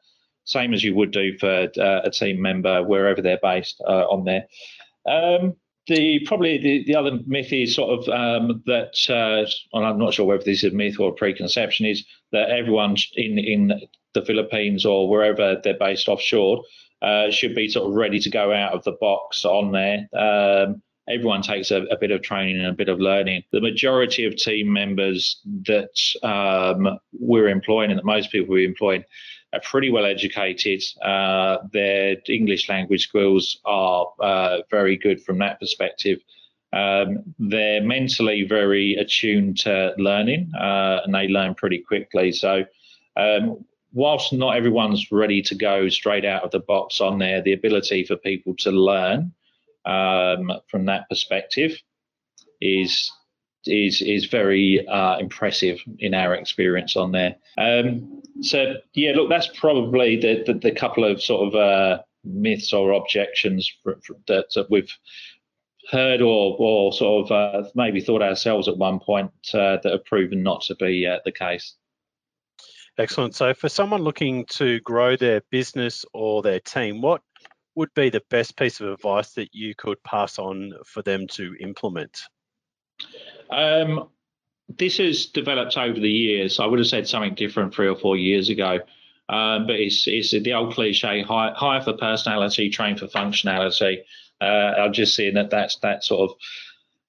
same 0.47 0.73
as 0.73 0.83
you 0.83 0.95
would 0.95 1.11
do 1.11 1.37
for 1.39 1.69
uh, 1.79 2.01
a 2.05 2.11
team 2.11 2.41
member 2.41 2.83
wherever 2.83 3.21
they're 3.21 3.39
based 3.43 3.81
uh, 3.87 4.07
on 4.09 4.25
there. 4.25 4.47
Um, 5.07 5.55
the 5.87 6.21
probably 6.27 6.59
the, 6.59 6.85
the 6.85 6.97
other 6.97 7.19
myth 7.27 7.53
is 7.53 7.75
sort 7.75 8.01
of 8.01 8.09
um, 8.09 8.63
that, 8.67 8.97
uh, 9.09 9.77
I'm 9.77 9.99
not 9.99 10.15
sure 10.15 10.27
whether 10.27 10.43
this 10.43 10.65
is 10.65 10.73
a 10.73 10.77
myth 10.77 10.99
or 10.99 11.11
a 11.11 11.15
preconception, 11.15 11.87
is 11.87 12.05
that 12.33 12.51
everyone 12.51 12.97
in 13.15 13.39
in 13.39 13.83
the 14.15 14.25
Philippines 14.25 14.85
or 14.85 15.09
wherever 15.09 15.61
they're 15.63 15.79
based 15.79 16.09
offshore 16.09 16.63
uh, 17.03 17.31
should 17.31 17.55
be 17.55 17.69
sort 17.69 17.89
of 17.89 17.95
ready 17.95 18.19
to 18.19 18.31
go 18.31 18.53
out 18.53 18.73
of 18.73 18.83
the 18.85 18.97
box 19.01 19.45
on 19.45 19.73
there. 19.73 20.09
Um, 20.19 20.83
everyone 21.09 21.43
takes 21.43 21.71
a, 21.71 21.83
a, 21.85 21.99
bit 21.99 22.11
of 22.11 22.23
training 22.23 22.57
and 22.57 22.67
a 22.67 22.73
bit 22.73 22.89
of 22.89 22.99
learning. 22.99 23.43
The 23.53 23.61
majority 23.61 24.25
of 24.25 24.35
team 24.37 24.73
members 24.73 25.41
that 25.67 25.91
um, 26.23 26.99
we're 27.13 27.49
employing 27.49 27.91
and 27.91 27.99
that 27.99 28.05
most 28.05 28.33
people 28.33 28.55
we're 28.55 28.67
employing 28.67 29.05
are 29.53 29.61
pretty 29.61 29.91
well 29.91 30.05
educated. 30.05 30.83
Uh, 31.03 31.59
their 31.73 32.17
English 32.29 32.69
language 32.69 33.09
skills 33.09 33.61
are 33.65 34.07
uh, 34.21 34.59
very 34.71 34.97
good 34.97 35.23
from 35.23 35.39
that 35.39 35.61
perspective. 35.61 36.19
Um, 36.73 37.35
they're 37.39 37.83
mentally 37.83 38.45
very 38.45 38.95
attuned 38.97 39.59
to 39.59 39.95
learning 39.99 40.53
uh, 40.59 41.01
and 41.05 41.15
they 41.15 41.29
learn 41.29 41.55
pretty 41.55 41.79
quickly. 41.79 42.33
So, 42.33 42.65
um, 43.17 43.65
whilst 43.93 44.33
not 44.33 44.57
everyone's 44.57 45.11
ready 45.11 45.41
to 45.43 45.55
go 45.55 45.89
straight 45.89 46.25
out 46.25 46.43
of 46.43 46.51
the 46.51 46.61
box 46.61 47.01
on 47.01 47.19
there, 47.19 47.41
the 47.41 47.55
ability 47.55 48.05
for 48.05 48.17
people 48.17 48.55
to 48.57 48.71
learn 48.71 49.33
um, 49.87 50.53
from 50.69 50.85
that 50.87 51.09
perspective 51.09 51.81
is 52.61 53.11
is 53.67 54.03
is 54.03 54.27
very 54.27 54.87
uh, 54.87 55.19
impressive 55.19 55.79
in 55.99 56.15
our 56.15 56.35
experience 56.35 56.97
on 56.97 57.13
there. 57.13 57.37
Um, 57.59 58.23
so 58.41 58.75
yeah, 58.95 59.13
look, 59.13 59.29
that's 59.29 59.49
probably 59.59 60.17
the 60.17 60.45
the, 60.47 60.55
the 60.55 60.73
couple 60.73 61.05
of 61.05 61.23
sort 61.23 61.49
of 61.49 61.55
uh, 61.55 62.03
myths 62.25 62.73
or 62.73 62.93
objections 62.93 63.71
for, 63.83 63.99
for 64.05 64.17
that, 64.27 64.67
we've 64.71 64.93
heard 65.91 66.21
or 66.21 66.57
or 66.59 66.93
sort 66.93 67.31
of 67.31 67.33
uh, 67.33 67.69
maybe 67.75 68.01
thought 68.01 68.23
ourselves 68.23 68.69
at 68.69 68.77
one 68.77 68.99
point 68.99 69.31
uh, 69.55 69.79
that 69.83 69.93
have 69.93 70.05
proven 70.05 70.43
not 70.43 70.63
to 70.63 70.75
be 70.77 71.07
uh, 71.07 71.19
the 71.25 71.33
case. 71.33 71.75
Excellent. 72.99 73.35
So 73.35 73.53
for 73.53 73.69
someone 73.69 74.03
looking 74.03 74.47
to 74.47 74.81
grow 74.81 75.17
their 75.17 75.43
business 75.51 76.05
or 76.15 76.41
their 76.41 76.61
team, 76.61 77.03
what 77.03 77.21
would 77.75 77.93
be 77.95 78.09
the 78.09 78.23
best 78.31 78.57
piece 78.57 78.81
of 78.81 78.89
advice 78.89 79.33
that 79.33 79.55
you 79.55 79.75
could 79.77 80.03
pass 80.03 80.39
on 80.39 80.73
for 80.87 81.03
them 81.03 81.27
to 81.29 81.55
implement? 81.61 82.23
Um, 83.51 84.09
this 84.69 84.99
has 84.99 85.27
developed 85.27 85.77
over 85.77 85.99
the 85.99 86.11
years. 86.11 86.59
I 86.59 86.67
would 86.67 86.79
have 86.79 86.89
said 86.89 87.07
something 87.07 87.35
different 87.35 87.75
three 87.75 87.89
or 87.89 87.97
four 87.97 88.17
years 88.17 88.49
ago. 88.49 88.81
Um, 89.29 89.67
but 89.67 89.77
it's 89.77 90.07
it's 90.07 90.31
the 90.31 90.55
old 90.55 90.75
cliche: 90.75 91.23
hire, 91.23 91.83
for 91.83 91.95
personality, 91.95 92.71
train 92.71 92.97
for 92.97 93.07
functionality. 93.07 93.99
Uh, 94.41 94.75
I'm 94.79 94.93
just 94.93 95.17
seeing 95.17 95.35
that 95.35 95.51
that's 95.51 95.77
that 95.79 96.05
sort 96.05 96.31
of 96.31 96.37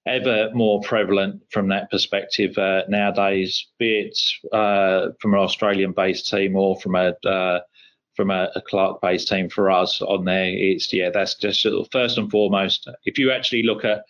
ever 0.06 0.50
more 0.54 0.80
prevalent 0.80 1.42
from 1.50 1.68
that 1.68 1.90
perspective 1.90 2.56
uh, 2.58 2.82
nowadays, 2.88 3.66
be 3.78 4.00
it 4.00 4.18
uh, 4.52 5.10
from 5.20 5.34
an 5.34 5.40
Australian-based 5.40 6.28
team 6.28 6.56
or 6.56 6.80
from 6.80 6.94
a 6.96 7.14
uh, 7.24 7.60
from 8.16 8.30
a, 8.30 8.50
a 8.56 8.62
Clark-based 8.62 9.28
team. 9.28 9.48
For 9.48 9.70
us 9.70 10.02
on 10.02 10.24
there, 10.24 10.48
it's 10.48 10.92
yeah, 10.92 11.10
that's 11.10 11.36
just 11.36 11.62
sort 11.62 11.74
of 11.74 11.88
first 11.92 12.18
and 12.18 12.30
foremost. 12.30 12.88
If 13.04 13.18
you 13.18 13.30
actually 13.30 13.62
look 13.62 13.84
at 13.84 14.04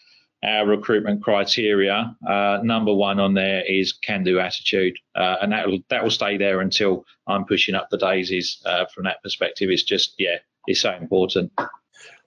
our 0.45 0.67
recruitment 0.67 1.23
criteria, 1.23 2.17
uh, 2.27 2.59
number 2.63 2.95
one 2.95 3.19
on 3.19 3.35
there 3.35 3.65
is 3.65 3.93
can-do 3.93 4.39
attitude, 4.39 4.97
uh, 5.17 5.37
and 5.43 5.53
that 5.53 5.67
will 5.67 5.81
that 5.91 6.03
will 6.03 6.11
stay 6.11 6.37
there 6.37 6.61
until 6.61 7.05
I'm 7.27 7.45
pushing 7.45 7.75
up 7.75 7.91
the 7.91 7.99
daisies. 7.99 8.63
Uh, 8.65 8.87
from 8.95 9.05
that 9.05 9.23
perspective, 9.23 9.69
it's 9.71 9.83
just 9.83 10.15
yeah, 10.19 10.37
it's 10.67 10.81
so 10.81 10.93
important. 10.93 11.53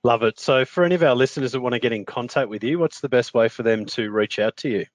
Love 0.04 0.24
it. 0.24 0.39
So, 0.39 0.65
for 0.65 0.84
any 0.84 0.95
of 0.95 1.04
our 1.04 1.15
listeners 1.15 1.54
that 1.54 1.62
want 1.62 1.74
to 1.74 1.80
get 1.80 1.93
in 1.93 2.06
contact 2.06 2.50
with 2.50 2.63
you, 2.63 2.80
what's 2.80 3.02
the 3.02 3.10
best 3.10 3.34
way 3.34 3.47
for 3.47 3.63
them 3.63 3.86
to 3.86 4.12
reach 4.12 4.39
out 4.39 4.58
to 4.58 4.69
you? 4.69 4.86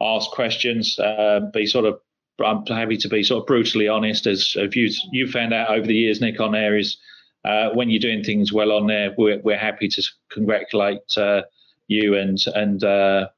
ask 0.00 0.30
questions, 0.30 0.98
uh, 0.98 1.40
be 1.52 1.66
sort 1.66 1.84
of 1.84 2.00
I'm 2.44 2.64
happy 2.66 2.96
to 2.96 3.08
be 3.08 3.22
sort 3.22 3.42
of 3.42 3.46
brutally 3.46 3.88
honest, 3.88 4.26
as 4.26 4.54
you 4.54 4.90
you 5.12 5.30
found 5.30 5.52
out 5.52 5.70
over 5.70 5.86
the 5.86 5.94
years, 5.94 6.20
Nick, 6.20 6.40
on 6.40 6.52
there 6.52 6.76
is 6.76 6.96
uh, 7.44 7.70
when 7.70 7.90
you're 7.90 8.00
doing 8.00 8.24
things 8.24 8.52
well 8.52 8.72
on 8.72 8.86
there, 8.86 9.14
we're 9.16 9.40
we're 9.40 9.58
happy 9.58 9.88
to 9.88 10.02
congratulate 10.30 11.16
uh, 11.16 11.42
you 11.88 12.16
and 12.16 12.38
and 12.54 12.82
uh, 12.84 13.28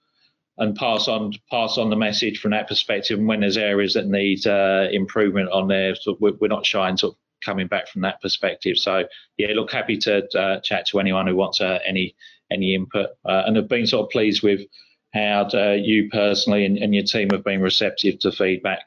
and 0.58 0.76
pass 0.76 1.08
on 1.08 1.32
pass 1.50 1.78
on 1.78 1.90
the 1.90 1.96
message 1.96 2.38
from 2.38 2.52
that 2.52 2.68
perspective. 2.68 3.18
And 3.18 3.28
when 3.28 3.40
there's 3.40 3.56
areas 3.56 3.94
that 3.94 4.06
need 4.06 4.46
uh, 4.46 4.88
improvement 4.90 5.50
on 5.50 5.68
there, 5.68 5.94
so 5.94 6.16
we're, 6.20 6.34
we're 6.40 6.48
not 6.48 6.66
shy 6.66 6.88
in 6.88 6.96
sort 6.96 7.14
of 7.14 7.18
coming 7.44 7.66
back 7.66 7.88
from 7.88 8.02
that 8.02 8.20
perspective. 8.20 8.76
So 8.78 9.04
yeah, 9.36 9.48
look, 9.54 9.72
happy 9.72 9.96
to 9.98 10.26
uh, 10.38 10.60
chat 10.60 10.86
to 10.86 11.00
anyone 11.00 11.26
who 11.26 11.36
wants 11.36 11.60
uh, 11.60 11.78
any 11.86 12.14
any 12.50 12.74
input, 12.74 13.10
and 13.24 13.56
have 13.56 13.68
been 13.68 13.86
sort 13.86 14.04
of 14.04 14.10
pleased 14.10 14.42
with 14.42 14.60
how 15.14 15.48
you 15.74 16.08
personally 16.10 16.64
and, 16.64 16.78
and 16.78 16.94
your 16.94 17.04
team 17.04 17.28
have 17.30 17.44
been 17.44 17.60
receptive 17.60 18.18
to 18.20 18.32
feedback. 18.32 18.80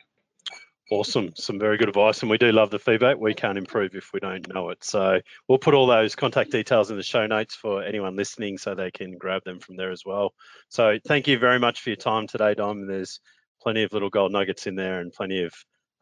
Awesome. 0.92 1.34
Some 1.36 1.58
very 1.58 1.78
good 1.78 1.90
advice. 1.90 2.22
And 2.22 2.30
we 2.30 2.38
do 2.38 2.52
love 2.52 2.70
the 2.70 2.78
feedback. 2.78 3.18
We 3.18 3.34
can't 3.34 3.58
improve 3.58 3.96
if 3.96 4.12
we 4.14 4.20
don't 4.20 4.48
know 4.54 4.70
it. 4.70 4.84
So 4.84 5.20
we'll 5.48 5.58
put 5.58 5.74
all 5.74 5.88
those 5.88 6.16
contact 6.16 6.52
details 6.52 6.92
in 6.92 6.98
the 6.98 7.04
show 7.04 7.26
notes 7.26 7.56
for 7.56 7.84
anyone 7.84 8.16
listening 8.16 8.60
so 8.60 8.76
they 8.76 8.92
can 8.92 9.18
grab 9.18 9.44
them 9.46 9.60
from 9.60 9.78
there 9.78 9.92
as 9.92 10.04
well. 10.06 10.36
So 10.70 11.00
thank 11.08 11.28
you 11.28 11.40
very 11.40 11.58
much 11.58 11.82
for 11.82 11.90
your 11.90 11.98
time 11.98 12.28
today, 12.28 12.54
Dom. 12.54 12.86
There's 12.86 13.20
plenty 13.62 13.82
of 13.82 13.94
little 13.94 14.12
gold 14.12 14.32
nuggets 14.32 14.68
in 14.68 14.76
there 14.76 15.00
and 15.00 15.12
plenty 15.12 15.42
of 15.42 15.54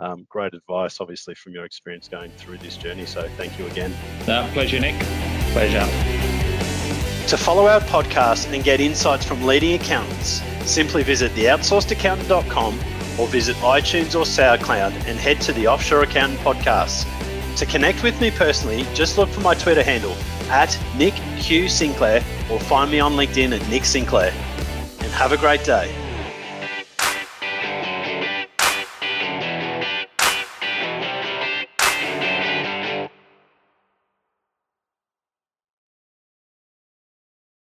um, 0.04 0.28
great 0.30 0.54
advice, 0.54 1.00
obviously, 1.00 1.34
from 1.34 1.54
your 1.54 1.66
experience 1.66 2.08
going 2.08 2.32
through 2.32 2.58
this 2.58 2.76
journey. 2.78 3.06
So 3.06 3.28
thank 3.38 3.58
you 3.58 3.66
again. 3.68 3.94
No, 4.28 4.48
pleasure, 4.54 4.80
Nick. 4.80 5.00
Pleasure. 5.54 5.86
To 7.28 7.38
follow 7.38 7.68
our 7.68 7.80
podcast 7.82 8.54
and 8.54 8.63
get 8.63 8.82
insights 8.82 9.26
from 9.26 9.44
leading 9.44 9.80
accountants, 9.80 10.42
simply 10.70 11.04
visit 11.04 11.32
theoutsourcedaccountant.com 11.32 12.80
or 13.20 13.28
visit 13.28 13.56
iTunes 13.58 14.13
or 14.16 14.26
SoundCloud 14.26 14.92
and 15.08 15.18
head 15.18 15.39
to 15.42 15.54
the 15.54 15.68
Offshore 15.68 16.04
Accountant 16.04 16.39
Podcast. 16.42 17.08
To 17.58 17.66
connect 17.66 18.04
with 18.04 18.20
me 18.20 18.32
personally, 18.32 18.86
just 18.94 19.18
look 19.18 19.30
for 19.30 19.42
my 19.42 19.54
Twitter 19.54 19.84
handle 19.84 20.16
at 20.50 20.78
Nick 20.98 21.13
Q 21.39 21.70
Sinclair 21.70 22.18
or 22.52 22.60
find 22.60 22.92
me 22.92 23.00
on 23.00 23.13
LinkedIn 23.13 23.58
at 23.58 23.70
Nick 23.70 23.86
Sinclair. 23.86 24.34
And 25.00 25.12
have 25.13 25.32
a 25.32 25.38
great 25.38 25.63
day. 25.63 26.03